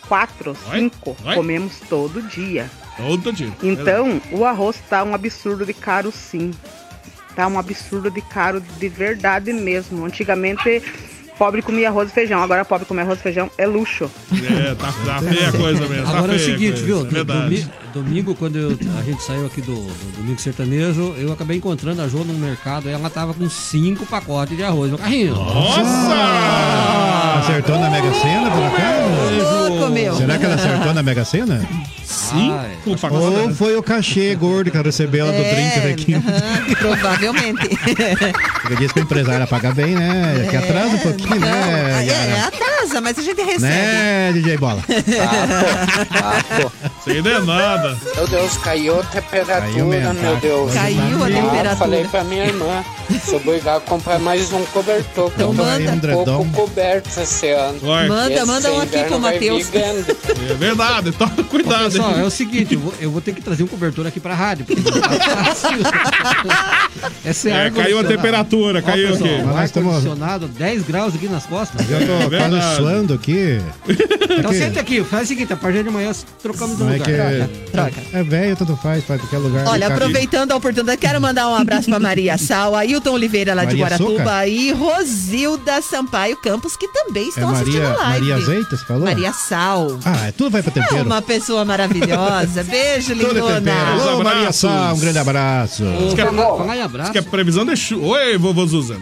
[0.08, 0.80] quatro, Oi?
[0.80, 1.16] cinco.
[1.26, 1.36] Oi?
[1.36, 2.70] Comemos todo dia.
[2.98, 3.52] Todo dia.
[3.62, 6.52] Então, o arroz tá um absurdo de caro sim.
[7.36, 10.06] Tá um absurdo de caro de verdade mesmo.
[10.06, 10.82] Antigamente,
[11.38, 12.42] pobre comia arroz e feijão.
[12.44, 14.10] Agora, pobre comer arroz e feijão é luxo.
[14.32, 16.04] É, tá, tá feia a coisa mesmo.
[16.06, 17.00] tá Agora é o seguinte, coisa, viu?
[17.02, 17.70] é verdade.
[17.94, 22.02] Domi- domingo, quando eu- a gente saiu aqui do, do Domingo Sertanejo, eu acabei encontrando
[22.04, 25.34] a Jô no mercado e ela tava com cinco pacotes de arroz no carrinho.
[25.36, 27.13] Nossa!
[27.44, 29.68] Acertou na Mega Sena, por acaso?
[29.70, 30.16] Louco, meu.
[30.16, 31.62] Será que ela acertou na Mega Sena?
[32.04, 33.28] Cinco pacotes.
[33.40, 35.80] Ou foi o cachê gordo que ela recebeu lá do É, drink
[36.22, 36.76] daqui?
[36.76, 37.70] provavelmente.
[38.62, 40.48] Porque diz que o empresário paga bem, né?
[40.50, 42.06] Que atrasa um pouquinho, né?
[42.08, 42.50] É, é,
[42.94, 43.62] atrasa, mas a gente recebe.
[43.64, 44.82] Né, DJ Bola?
[47.04, 47.98] Sem de nada.
[48.16, 50.36] Meu Deus, caiu a temperatura, Caiu mesmo, meu?
[50.38, 50.74] Deus.
[50.74, 51.76] Caiu a Ah, temperatura.
[51.76, 52.84] falei pra minha irmã,
[53.22, 56.18] se eu obrigar a comprar mais um cobertor, que Então eu tô manda.
[56.20, 57.80] um pouco coberto esse ano.
[57.82, 59.70] Manda, Esse manda um aqui pro Matheus.
[59.74, 61.92] É verdade, toma cuidado.
[61.92, 64.34] Pessoal, é o seguinte, eu vou, eu vou ter que trazer um cobertor aqui pra
[64.34, 64.66] rádio.
[64.66, 64.74] tá.
[67.26, 69.42] Essa É, caiu a temperatura, caiu pessoal, aqui.
[69.42, 71.86] o Mas ar nós estamos- condicionado, 10 graus aqui nas costas.
[71.88, 72.40] Já tô É
[72.84, 73.60] suando aqui.
[74.34, 74.58] Então Aqui.
[74.60, 76.12] senta aqui, faz o seguinte, a partir de amanhã
[76.42, 77.34] trocamos uma Mas lugar.
[77.34, 77.94] é que- Troca.
[78.14, 79.68] É velho, tanto faz, faz qualquer lugar.
[79.68, 79.94] Olha, Cabe.
[79.94, 83.86] aproveitando a oportunidade, quero mandar um abraço para Maria Sal, Ailton Oliveira lá de Maria
[83.98, 84.48] Guaratuba Soca?
[84.48, 88.20] e Rosilda Sampaio Campos, que também É estão assistindo Maria, a live.
[88.28, 89.04] Maria Azeite, você falou?
[89.04, 90.00] Maria Sal.
[90.04, 91.06] Ah, tudo vai pra É tempero.
[91.06, 92.64] uma pessoa maravilhosa.
[92.66, 93.72] Beijo, é lindona.
[94.02, 94.52] Alô, Maria.
[94.52, 95.84] Sá, um grande abraço.
[95.84, 97.12] É- Falar em abraço.
[97.12, 98.06] diz que é previsão de chuva.
[98.08, 98.98] Oi, vovô Susan.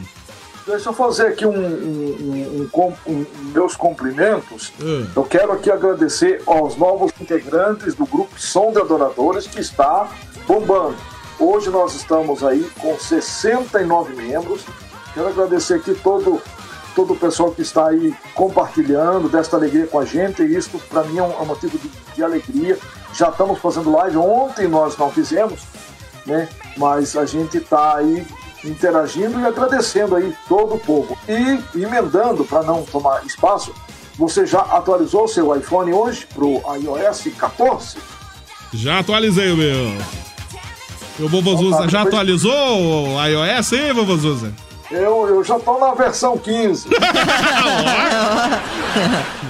[0.72, 4.72] Deixa eu fazer aqui um, um- um- um meus cumprimentos.
[4.82, 5.11] Ah.
[5.17, 10.07] Eu quero aqui agradecer aos novos integrantes do grupo Som de Adoradores que está
[10.47, 10.95] bombando.
[11.38, 14.61] Hoje nós estamos aí com 69 membros.
[15.13, 16.41] Quero agradecer aqui todo,
[16.95, 20.41] todo o pessoal que está aí compartilhando desta alegria com a gente.
[20.41, 22.78] E isso para mim é um, é um motivo de, de alegria.
[23.13, 24.15] Já estamos fazendo live.
[24.15, 25.63] Ontem nós não fizemos,
[26.26, 26.47] né?
[26.78, 28.26] Mas a gente está aí
[28.64, 31.18] interagindo e agradecendo aí todo o povo.
[31.28, 33.74] E emendando, para não tomar espaço,
[34.16, 37.97] você já atualizou seu iPhone hoje para o iOS 14?
[38.74, 39.97] Já atualizei o meu.
[41.20, 44.53] O vovô Susan já atualizou o iOS vovô Susan?
[44.92, 46.89] Eu, eu já estou na versão 15.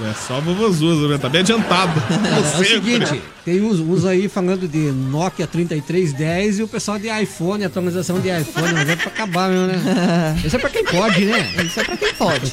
[0.08, 1.18] É só o Susan, né?
[1.18, 1.92] Tá bem adiantado.
[2.34, 2.66] É o Sempre.
[2.66, 8.20] seguinte, tem uns, uns aí falando de Nokia 3310 e o pessoal de iPhone, atualização
[8.20, 10.36] de iPhone, mas é pra acabar mesmo, né?
[10.44, 11.40] Isso é pra quem pode, né?
[11.64, 12.52] Isso é pra quem pode.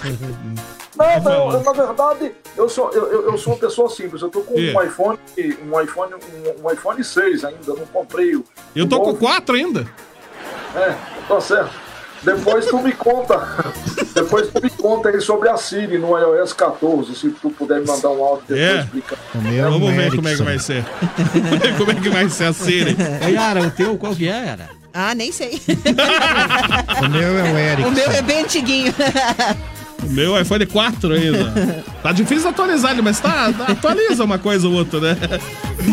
[0.97, 4.21] Não, não, eu, na verdade, eu sou, eu, eu- sou uma pessoa simples.
[4.21, 4.75] Eu tô com E?
[4.75, 5.17] um iPhone,
[5.71, 8.43] um iPhone, um, um iPhone 6 ainda, não comprei o.
[8.75, 9.87] Eu tô com quatro ainda.
[10.75, 10.95] É,
[11.27, 11.88] tá certo.
[12.23, 13.39] Depois tu me conta.
[14.13, 17.87] Depois tu me conta aí sobre a Siri no iOS 14, se tu puder me
[17.87, 18.79] mandar um áudio depois É.
[18.81, 19.21] explicando.
[19.35, 20.85] O meu é Vamos ver como é que vai ser.
[21.33, 22.95] Vamos ver como é que vai ser a Siri.
[23.25, 24.69] Ô, Yara, o teu qual que é, Yara?
[24.93, 25.61] Ah, nem sei.
[27.05, 27.87] O meu é o Ericsson.
[27.89, 28.93] O meu é bem antiguinho.
[30.03, 31.83] O meu iPhone 4 ainda.
[32.01, 35.17] Tá difícil atualizar ele, mas tá, tá- atualiza uma coisa ou outra, né?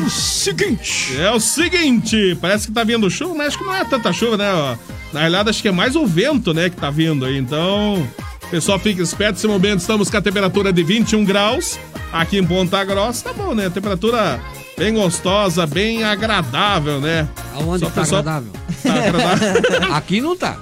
[0.08, 1.16] Seguinte.
[1.20, 4.36] É o seguinte, parece que tá vindo chuva, mas acho que não é tanta chuva,
[4.36, 4.52] né?
[4.52, 4.76] ó.
[5.16, 7.38] Na realidade, acho que é mais o vento, né, que tá vindo aí.
[7.38, 8.06] Então,
[8.50, 9.36] pessoal, fique esperto.
[9.36, 11.78] Nesse momento, estamos com a temperatura de 21 graus
[12.12, 13.24] aqui em Ponta Grossa.
[13.24, 13.70] Tá bom, né?
[13.70, 14.38] Temperatura
[14.76, 17.26] bem gostosa, bem agradável, né?
[17.54, 18.52] Aonde Só tá pessoal- agradável?
[18.82, 19.62] Tá agradável.
[19.96, 20.58] Aqui não tá.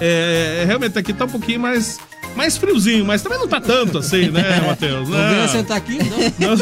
[0.00, 1.98] É, realmente aqui tá um pouquinho mais,
[2.34, 5.08] mais friozinho, mas também não tá tanto assim, né, Matheus?
[5.08, 5.98] Não venha Não, sentar aqui,
[6.38, 6.56] não,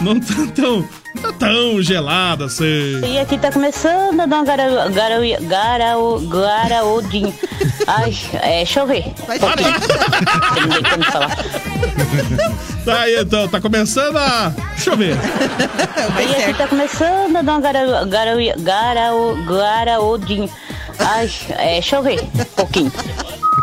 [0.14, 3.00] não tá tão, não tá tão gelado assim.
[3.06, 7.34] E aqui tá começando a dar uma gara, gara, garau, garaudinho.
[7.86, 9.04] Ai, é, deixa eu ver.
[9.06, 11.36] Não tem como falar.
[12.84, 15.16] Tá aí, então, tá começando a chover.
[16.18, 20.50] E aqui tá começando a dar uma gara, gara, garau, garaudinho.
[20.98, 22.20] Ai, é, deixa eu ver.
[22.20, 22.92] Um pouquinho.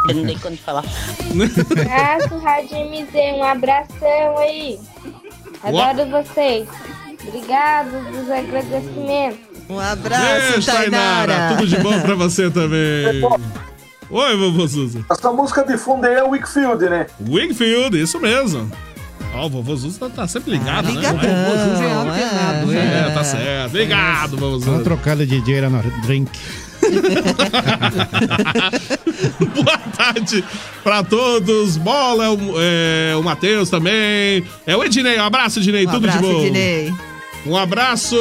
[0.07, 0.83] Eu não dei de falar.
[1.69, 4.79] Abraço, Rádio MZ, um abração aí.
[5.63, 6.67] Adoro vocês.
[7.27, 9.39] Obrigado dos agradecimentos.
[9.69, 9.79] Um
[10.47, 11.55] Beijo, Tainara.
[11.55, 13.21] Tudo de bom pra você também.
[14.09, 15.03] Oi, vovô Suza.
[15.11, 17.07] Essa música de fundo aí é o Wickfield, né?
[17.27, 18.71] Wingfield, isso mesmo.
[19.33, 20.91] Ó, o vovô Zuza tá sempre ligado, né?
[20.91, 21.93] ligadão, O vovô Zuza é é.
[21.93, 23.11] antenado, é.
[23.13, 23.67] tá certo.
[23.67, 24.83] Obrigado, vovô Vamos Zuza.
[24.83, 26.31] trocar de DJ lá no drink.
[29.55, 30.43] Boa tarde
[30.83, 31.77] pra todos.
[31.77, 34.43] Bola, é o, é, o Matheus também.
[34.65, 35.19] É o Ednei.
[35.19, 35.85] Um abraço, Ednei.
[35.85, 36.45] Um Tudo abraço, de bom.
[36.45, 36.93] Ednei.
[37.45, 38.17] Um abraço,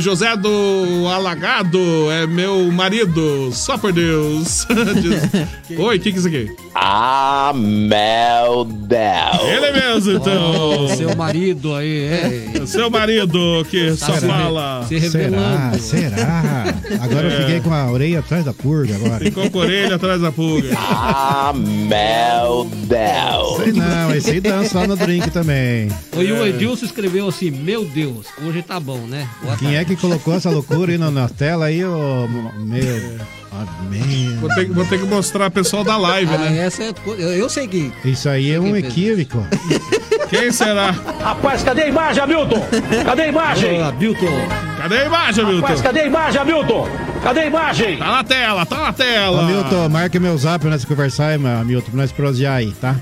[0.00, 1.78] José do Alagado.
[2.10, 3.50] É meu marido.
[3.52, 4.66] Só por Deus.
[5.02, 6.56] Diz- Oi, o que, que é isso aqui?
[6.74, 9.42] Ah, meu Deus.
[9.46, 10.88] Ele mesmo, então.
[10.96, 12.66] Seu marido aí, é.
[12.66, 14.86] Seu marido que só se re- fala.
[14.88, 15.28] se Será?
[15.28, 15.78] revelando.
[15.78, 16.64] Será?
[17.02, 17.40] Agora eu É.
[17.42, 19.18] fiquei com a orelha atrás da purga agora.
[19.22, 20.68] Ficou com a orelha atrás da pulga.
[20.78, 23.62] Ah, meu Deus.
[23.64, 25.88] Sei não, esse aí dança lá no drink também.
[26.16, 29.28] E o Edilson escreveu assim, meu Deus, hoje tá bom, né?
[29.42, 33.18] Boa Quem é que colocou essa loucura aí na, na tela aí, ô meu?
[33.52, 34.36] Amém.
[34.40, 36.58] Vou ter, que- vou ter que mostrar pessoal da live, Ah, né?
[36.64, 37.92] essa é, eu, eu sei que.
[38.04, 39.46] Isso aí é um equívoco.
[40.30, 40.92] Quem será?
[41.20, 42.64] Rapaz, cadê a imagem, Hamilton?
[43.04, 43.80] Cadê a imagem?
[43.82, 44.48] Ô, Hamilton.
[44.78, 45.60] Cadê a imagem, Milton?
[45.60, 46.88] Rapaz, cadê a imagem, Hamilton?
[47.22, 47.98] Cadê a imagem?
[47.98, 49.42] Tá na tela, tá na tela.
[49.42, 52.72] Ô, Milton, marca meu zap pra nós conversar aí, meu, Milton, pra nós prosear aí,
[52.80, 52.96] tá?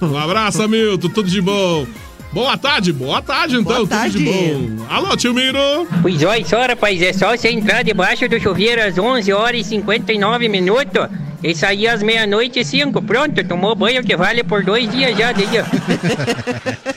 [0.00, 1.08] Um abraço, Milton.
[1.10, 1.86] Tudo de bom.
[2.32, 3.86] Boa tarde, boa tarde, então.
[3.86, 4.86] Boa Tudo de bom.
[4.88, 5.86] Alô, tio Miro.
[6.00, 9.64] Pois olha só, rapaz, é só você entrar debaixo do chuveiro às 11 horas e
[9.64, 11.08] 59 minutos
[11.42, 13.02] Isso aí às meia-noite e cinco.
[13.02, 15.64] Pronto, tomou banho que vale por dois dias já, daí, ó.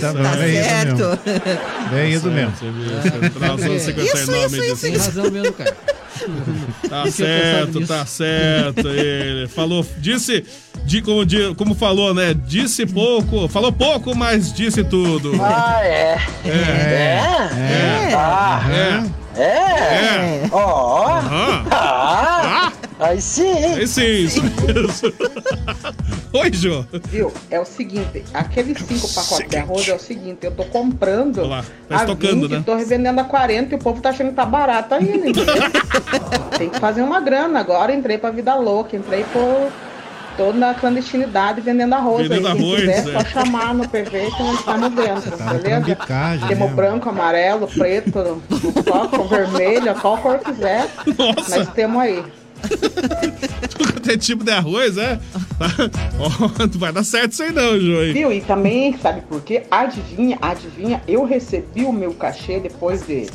[0.00, 1.18] Tá, bom, é isso mesmo.
[1.96, 2.52] É isso mesmo.
[3.20, 4.92] Centralzão 59 Tem edição.
[5.04, 5.76] razão mesmo, cara.
[6.88, 8.88] Tá certo, tá certo.
[8.88, 10.44] Ele falou, disse,
[10.84, 12.34] de, como, de- como falou, né?
[12.34, 15.32] Disse pouco, falou pouco, mas disse tudo.
[15.42, 16.18] Ah, é.
[16.44, 16.50] É.
[16.50, 18.14] É?
[18.14, 19.40] Ah, É.
[19.40, 19.44] é?
[19.44, 20.42] É.
[20.52, 21.06] Ó.
[21.08, 21.64] Aham.
[21.70, 22.69] Ah.
[23.00, 23.64] Aí sim.
[23.64, 25.12] Aí sim, isso mesmo.
[26.32, 26.84] Oi, Jô.
[27.08, 27.32] Viu?
[27.50, 31.64] É o seguinte, aqueles cinco pacotes de arroz é o seguinte, eu tô comprando lá,
[31.88, 32.62] tá a estocando, 20, né?
[32.64, 35.26] tô revendendo a 40 e o povo tá achando que tá barato ainda.
[35.28, 35.54] entendeu?
[36.56, 37.58] Tem que fazer uma grana.
[37.58, 39.72] Agora entrei pra vida louca, entrei por...
[40.36, 42.28] Tô na clandestinidade vendendo arroz.
[42.28, 42.56] Vendendo aí.
[42.56, 43.12] Quem arroz, quiser, é.
[43.12, 45.96] só chamar no PV que nós estamos dentro, Tá beleza?
[46.46, 46.68] Temos mesmo.
[46.68, 48.40] branco, amarelo, preto,
[48.88, 50.88] qual, vermelho, qual cor quiser.
[51.18, 51.58] Nossa.
[51.58, 52.24] Nós temos aí.
[54.02, 55.18] Tem tipo de arroz, é?
[56.72, 58.02] Não vai dar certo isso aí não, Jô.
[58.02, 58.12] hein?
[58.12, 58.32] Viu?
[58.32, 59.62] E também, sabe por quê?
[59.70, 63.28] Adivinha, adivinha, eu recebi o meu cachê depois de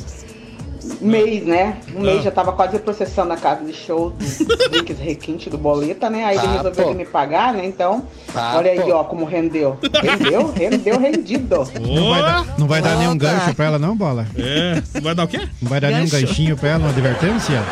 [1.00, 1.78] mês, né?
[1.96, 2.22] Um mês Ah.
[2.22, 6.24] já tava quase processando a casa de show do Links Requinte do Boleta, né?
[6.24, 7.64] Aí ele resolveu me pagar, né?
[7.64, 8.04] Então,
[8.34, 9.78] Ah, olha aí, ó, como rendeu.
[10.02, 10.52] Rendeu?
[10.52, 11.64] Rendeu, rendido.
[11.80, 14.26] Não vai dar, não vai dar nenhum gancho pra ela, não, bola?
[14.36, 15.40] É, não vai dar o quê?
[15.62, 16.26] Não vai dar nenhum Gancho.
[16.26, 17.62] ganchinho pra ela, uma advertência?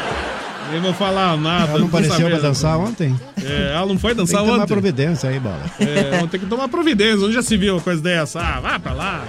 [0.74, 1.70] Nem vou falar nada.
[1.70, 3.14] Ela não apareceu pra dançar ontem?
[3.40, 4.66] É, ela não foi Tem que dançar tomar ontem.
[4.66, 5.62] providência aí, bola.
[5.78, 7.24] É, vamos ter que tomar providência.
[7.24, 8.40] Onde já se viu uma coisa dessa?
[8.40, 9.24] Ah, vai pra lá.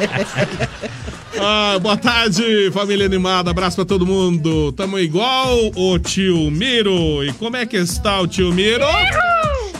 [1.38, 3.50] ah, boa tarde, família animada.
[3.50, 4.72] Abraço pra todo mundo.
[4.72, 7.22] Tamo igual o tio Miro.
[7.22, 8.86] E como é que está o tio Miro?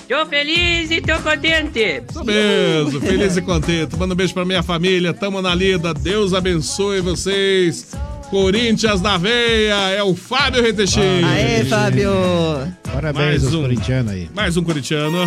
[0.06, 2.02] Tô feliz e tô contente.
[2.12, 3.96] Tô mesmo, feliz e contente.
[3.96, 5.14] Manda um beijo pra minha família.
[5.14, 5.94] Tamo na lida.
[5.94, 7.86] Deus abençoe vocês.
[8.30, 9.90] Corinthians da veia.
[9.90, 11.24] É o Fábio Retechim.
[11.24, 12.12] Aê, Fábio.
[12.92, 13.62] Parabéns Mais aos um.
[13.62, 14.30] corintianos aí.
[14.34, 15.18] Mais um corintiano.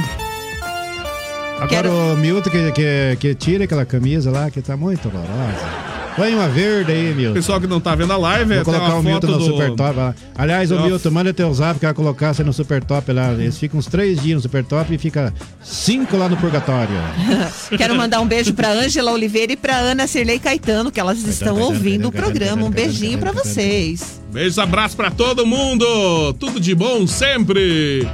[1.59, 5.92] Agora o Milton que, que, que tira aquela camisa lá, que tá muito horrorosa.
[6.15, 7.33] Põe uma verde aí, Milton.
[7.33, 9.45] Pessoal que não tá vendo a live, Vou é, colocar o Milton no do...
[9.45, 10.15] Super Top lá.
[10.35, 13.31] Aliás, o Milton, manda teu zap que vai colocar você no Super Top lá.
[13.33, 16.95] Eles ficam uns três dias no Super Top e fica cinco lá no Purgatório.
[17.77, 21.55] Quero mandar um beijo pra Ângela Oliveira e pra Ana Cirlei Caetano, que elas estão
[21.55, 22.65] Caetano, ouvindo o Caetano, programa.
[22.65, 24.21] Um Caetano, beijinho pra Caetano, vocês.
[24.31, 26.33] Beijos, abraço pra todo mundo.
[26.39, 28.07] Tudo de bom sempre.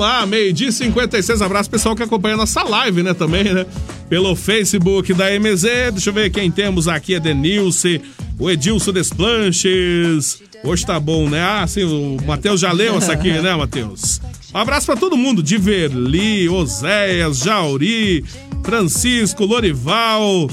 [0.00, 1.42] Lá, meio-dia e 56.
[1.42, 3.12] Abraço pessoal que acompanha a nossa live, né?
[3.12, 3.66] Também, né?
[4.08, 5.92] Pelo Facebook da MZ.
[5.92, 7.16] Deixa eu ver quem temos aqui.
[7.16, 8.00] É Denilce,
[8.38, 10.42] o Edilson Desplanches.
[10.64, 11.42] Hoje tá bom, né?
[11.42, 14.22] Ah, sim, o Matheus já leu essa aqui, né, Matheus?
[14.54, 15.42] Um abraço pra todo mundo.
[15.42, 18.24] Diverli, Oséias, Jauri,
[18.64, 20.48] Francisco, Lorival,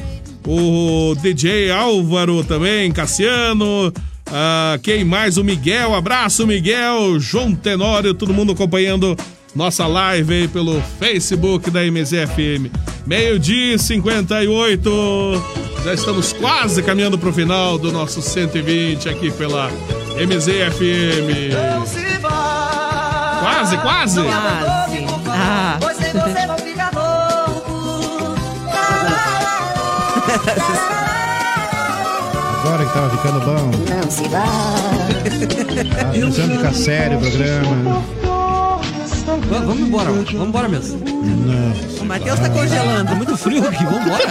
[0.45, 3.93] o DJ Álvaro também, Cassiano.
[4.26, 5.38] Ah, quem mais?
[5.38, 5.95] O Miguel.
[5.95, 7.18] Abraço, Miguel.
[7.18, 9.16] João Tenório, todo mundo acompanhando
[9.58, 12.70] nossa live aí pelo Facebook da MZFM.
[13.08, 15.43] Meio-dia e 58.
[15.84, 19.72] Já estamos quase caminhando pro final do nosso 120 aqui pela
[20.16, 21.55] MZFM.
[23.39, 24.22] Quase, quase.
[24.22, 25.05] Quase.
[25.28, 25.78] Ah.
[25.82, 28.36] Pois sem você não fica louco.
[32.62, 33.72] Agora que tava ficando bom.
[33.89, 34.45] Não se vá.
[35.97, 38.26] Tá começando a ficar sério o programa.
[39.28, 40.99] Va- Vamos embora, vamos embora mesmo.
[41.05, 42.01] Não.
[42.01, 43.15] O Matheus tá congelando.
[43.15, 44.23] Muito frio aqui, vamos embora.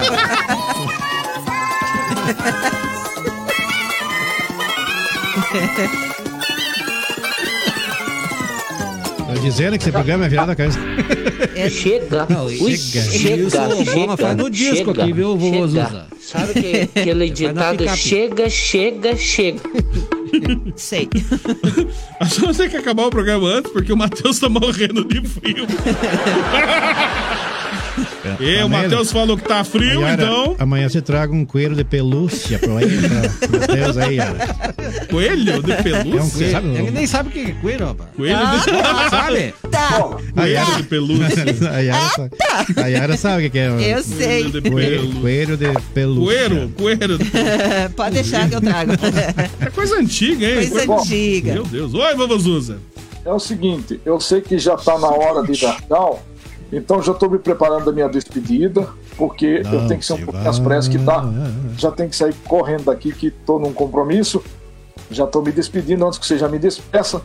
[9.26, 10.78] Tô dizendo que esse programa é virado a cabeça.
[11.70, 12.26] Chega.
[12.28, 13.04] Não, Ui, chega.
[13.10, 13.36] chega.
[13.42, 15.68] Isso, o chega, faz no disco chega, aqui, viu, vovô?
[16.20, 17.98] Sabe que, aquele ditado picape.
[17.98, 19.60] chega, chega, chega.
[20.76, 21.08] Sei.
[22.34, 25.66] Que você tem que acabar o programa antes, porque o Matheus tá morrendo de frio.
[28.40, 30.56] e o Matheus falou que tá frio, então.
[30.58, 35.06] Amanhã você traga um coelho de pelúcia pra aí, pra Matheus aí, ó.
[35.10, 36.30] Coelho de É um pelúcia?
[36.32, 36.68] coelho, sabe?
[36.68, 38.10] Ele nem sabe o que é coelho, rapaz.
[38.16, 38.56] Coelho Ah,
[39.04, 39.54] de sabe?
[39.70, 39.88] Tá.
[40.34, 41.44] Coelho de pelúcia.
[41.76, 42.30] A Yara, sabe,
[42.82, 43.68] a Yara sabe o que é.
[43.94, 44.44] Eu sei.
[44.44, 46.48] Coelho de Coelho, pelu- coelho de pelúcia.
[46.48, 47.18] Coelho, coelho.
[47.96, 48.92] Pode deixar que eu trago.
[49.60, 50.68] É coisa antiga, hein?
[50.70, 51.52] Coisa antiga.
[51.54, 51.94] Meu Deus.
[51.94, 52.78] Oi, vovô Zuza.
[53.24, 56.24] É o seguinte, eu sei que já está na hora de dar tchau,
[56.72, 60.24] então já estou me preparando da minha despedida, porque eu Não tenho que ser um
[60.24, 61.24] pouquinho às pressas que tá.
[61.78, 64.42] Já tenho que sair correndo daqui que estou num compromisso.
[65.10, 67.22] Já estou me despedindo antes que você já me despeça.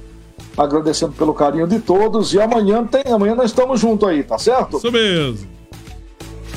[0.58, 2.34] Agradecendo pelo carinho de todos.
[2.34, 4.78] E amanhã tem, amanhã nós estamos juntos aí, tá certo?
[4.78, 5.48] Isso mesmo.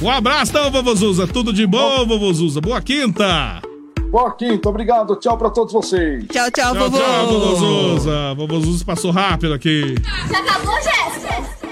[0.02, 1.26] Um abraço, então, vovô Zuza.
[1.26, 2.60] Tudo de bom, vovô Zuza.
[2.60, 3.62] Boa quinta.
[4.10, 5.16] Boa quinta, obrigado.
[5.16, 6.24] Tchau pra todos vocês.
[6.28, 8.34] Tchau, tchau, Tchau, tchau, vovô Zuza.
[8.34, 9.94] Vovô Zuza passou rápido aqui.
[10.30, 11.03] Já acabou, Jéssica?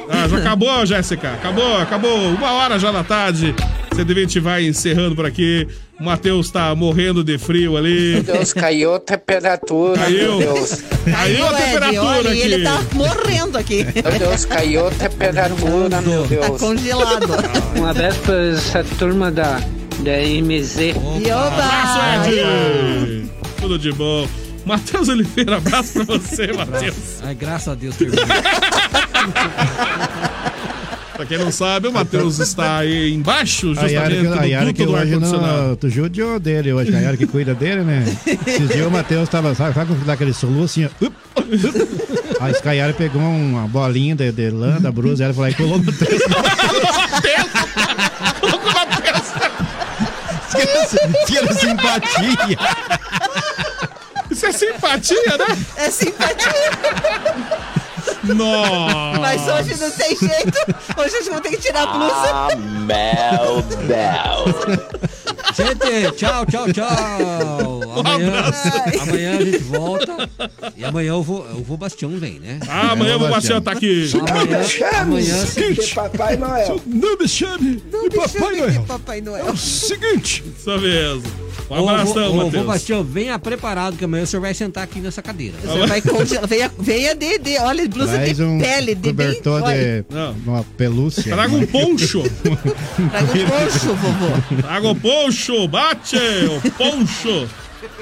[0.08, 1.32] Ah, já acabou, Jéssica.
[1.32, 2.28] Acabou, acabou.
[2.30, 3.54] Uma hora já da tarde.
[3.94, 5.66] 120 vai encerrando por aqui.
[6.00, 8.14] O Matheus tá morrendo de frio ali.
[8.14, 10.38] Meu Deus, caiu a temperatura, Caiu.
[10.38, 10.82] meu Deus.
[11.04, 12.40] Caiu a Ed, temperatura olha, aqui.
[12.40, 13.84] ele tá morrendo aqui.
[13.84, 16.46] Meu Deus, caiu a temperatura, meu Deus.
[16.46, 17.26] Tá congelado.
[17.78, 19.60] Um abraço pra essa turma da,
[20.00, 20.78] da MZ.
[21.24, 23.30] E Abraço, Ed.
[23.60, 24.26] Tudo de bom.
[24.66, 26.94] Matheus Oliveira, abraço pra você, Matheus.
[27.22, 28.24] Ai, graças a Deus, terminou.
[31.14, 34.64] Pra quem não sabe, o Matheus está aí embaixo, A Yara, justamente que, a Yara
[34.64, 35.68] no que do ar-condicionado.
[35.68, 38.02] não, tu judiou dele hoje, a Yara que cuida dele, né?
[38.46, 41.48] Esses dias o Matheus tava, sabe, sabe quando dá aquele soluço assim, ó, up, up.
[42.40, 45.78] Aí a Yara pegou uma bolinha de, de lã da brusa, ela falou, e colou
[45.78, 46.28] no texto.
[51.26, 52.58] Tira simpatia.
[54.52, 55.66] É simpatia, né?
[55.76, 56.52] É simpatia.
[58.22, 59.18] Nossa.
[59.18, 60.58] Mas hoje não tem jeito.
[60.96, 62.56] Hoje a gente vai ter que tirar a blusa.
[62.56, 64.78] Meu Deus.
[65.56, 67.81] Gente, tchau, tchau, tchau.
[68.00, 68.44] Amanhã,
[69.00, 70.30] amanhã a gente volta.
[70.76, 72.58] E amanhã eu vou, eu vou Bastião vem, né?
[72.68, 74.10] Ah, amanhã o Bastião tá aqui.
[74.28, 76.80] Amanhã, amanhã Seguinte, Papai Noel.
[76.86, 78.82] Não me chame Não me Papai chame Noel.
[78.84, 79.46] Papai É Noel.
[79.46, 80.44] o seguinte.
[80.58, 81.22] Isso mesmo.
[81.70, 82.66] Um abração, vô- ô, vô Matheus.
[82.66, 85.54] Bastião, venha preparado que amanhã o senhor vai sentar aqui nessa cadeira.
[85.62, 86.46] Você vai congelar.
[86.46, 89.26] Venha, venha de, de, olha, blusa Traz de um pele, de bem.
[89.28, 91.32] cobertor olha, de uma pelúcia.
[91.32, 92.22] Traga um poncho.
[93.10, 94.62] Traga um poncho, vovô.
[94.62, 95.68] Traga o poncho.
[95.68, 97.48] Bate o poncho.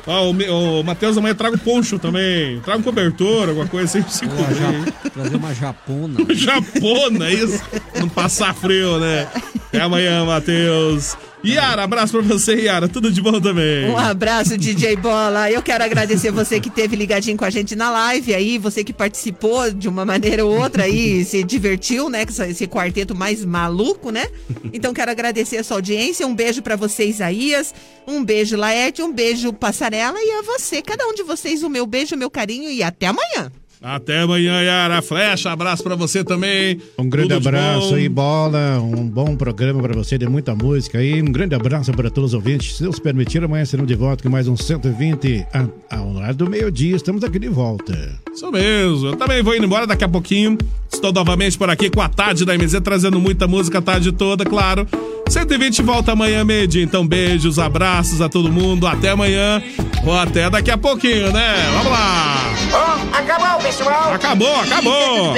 [0.06, 2.60] Ó, o, o Matheus amanhã traga o poncho também.
[2.60, 4.92] Traga um cobertor, alguma coisa assim pra se cobrir.
[5.12, 6.18] trazer uma japona.
[6.34, 7.62] Japona, isso.
[7.98, 9.28] Não passar frio, né?
[9.68, 11.16] Até amanhã, Matheus.
[11.44, 12.86] Yara, abraço pra você, Yara.
[12.86, 13.88] Tudo de bom também.
[13.88, 15.50] Um abraço, DJ Bola.
[15.50, 18.92] Eu quero agradecer você que esteve ligadinho com a gente na live aí, você que
[18.92, 24.10] participou de uma maneira ou outra aí, se divertiu, né, com esse quarteto mais maluco,
[24.10, 24.26] né?
[24.72, 26.26] Então quero agradecer a sua audiência.
[26.26, 27.74] Um beijo pra você, Isaías.
[28.06, 29.00] Um beijo, Laerte.
[29.02, 30.18] Um beijo, Passarela.
[30.20, 33.06] E a você, cada um de vocês, o meu beijo, o meu carinho e até
[33.06, 33.50] amanhã.
[33.82, 35.00] Até amanhã, Yara.
[35.00, 36.78] Flecha, abraço pra você também.
[36.98, 38.78] Um grande Tudo abraço aí, bola.
[38.78, 41.22] Um bom programa pra você, de muita música aí.
[41.22, 42.76] Um grande abraço para todos os ouvintes.
[42.76, 46.50] Se Deus permitir, amanhã serão de volta com mais um 120 a- ao lado do
[46.50, 46.94] meio-dia.
[46.94, 47.96] Estamos aqui de volta.
[48.34, 49.06] Isso mesmo.
[49.08, 50.58] Eu também vou indo embora daqui a pouquinho.
[50.92, 54.44] Estou novamente por aqui com a tarde da MZ, trazendo muita música a tarde toda,
[54.44, 54.86] claro.
[55.28, 56.82] 120 volta amanhã, meio-dia.
[56.82, 58.86] Então, beijos, abraços a todo mundo.
[58.86, 59.62] Até amanhã.
[60.04, 61.54] Ou até daqui a pouquinho, né?
[61.72, 62.36] Vamos lá.
[62.72, 64.14] Ó, acabou, pessoal.
[64.14, 65.34] Acabou, acabou.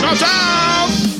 [0.00, 1.17] Tchau, tchau.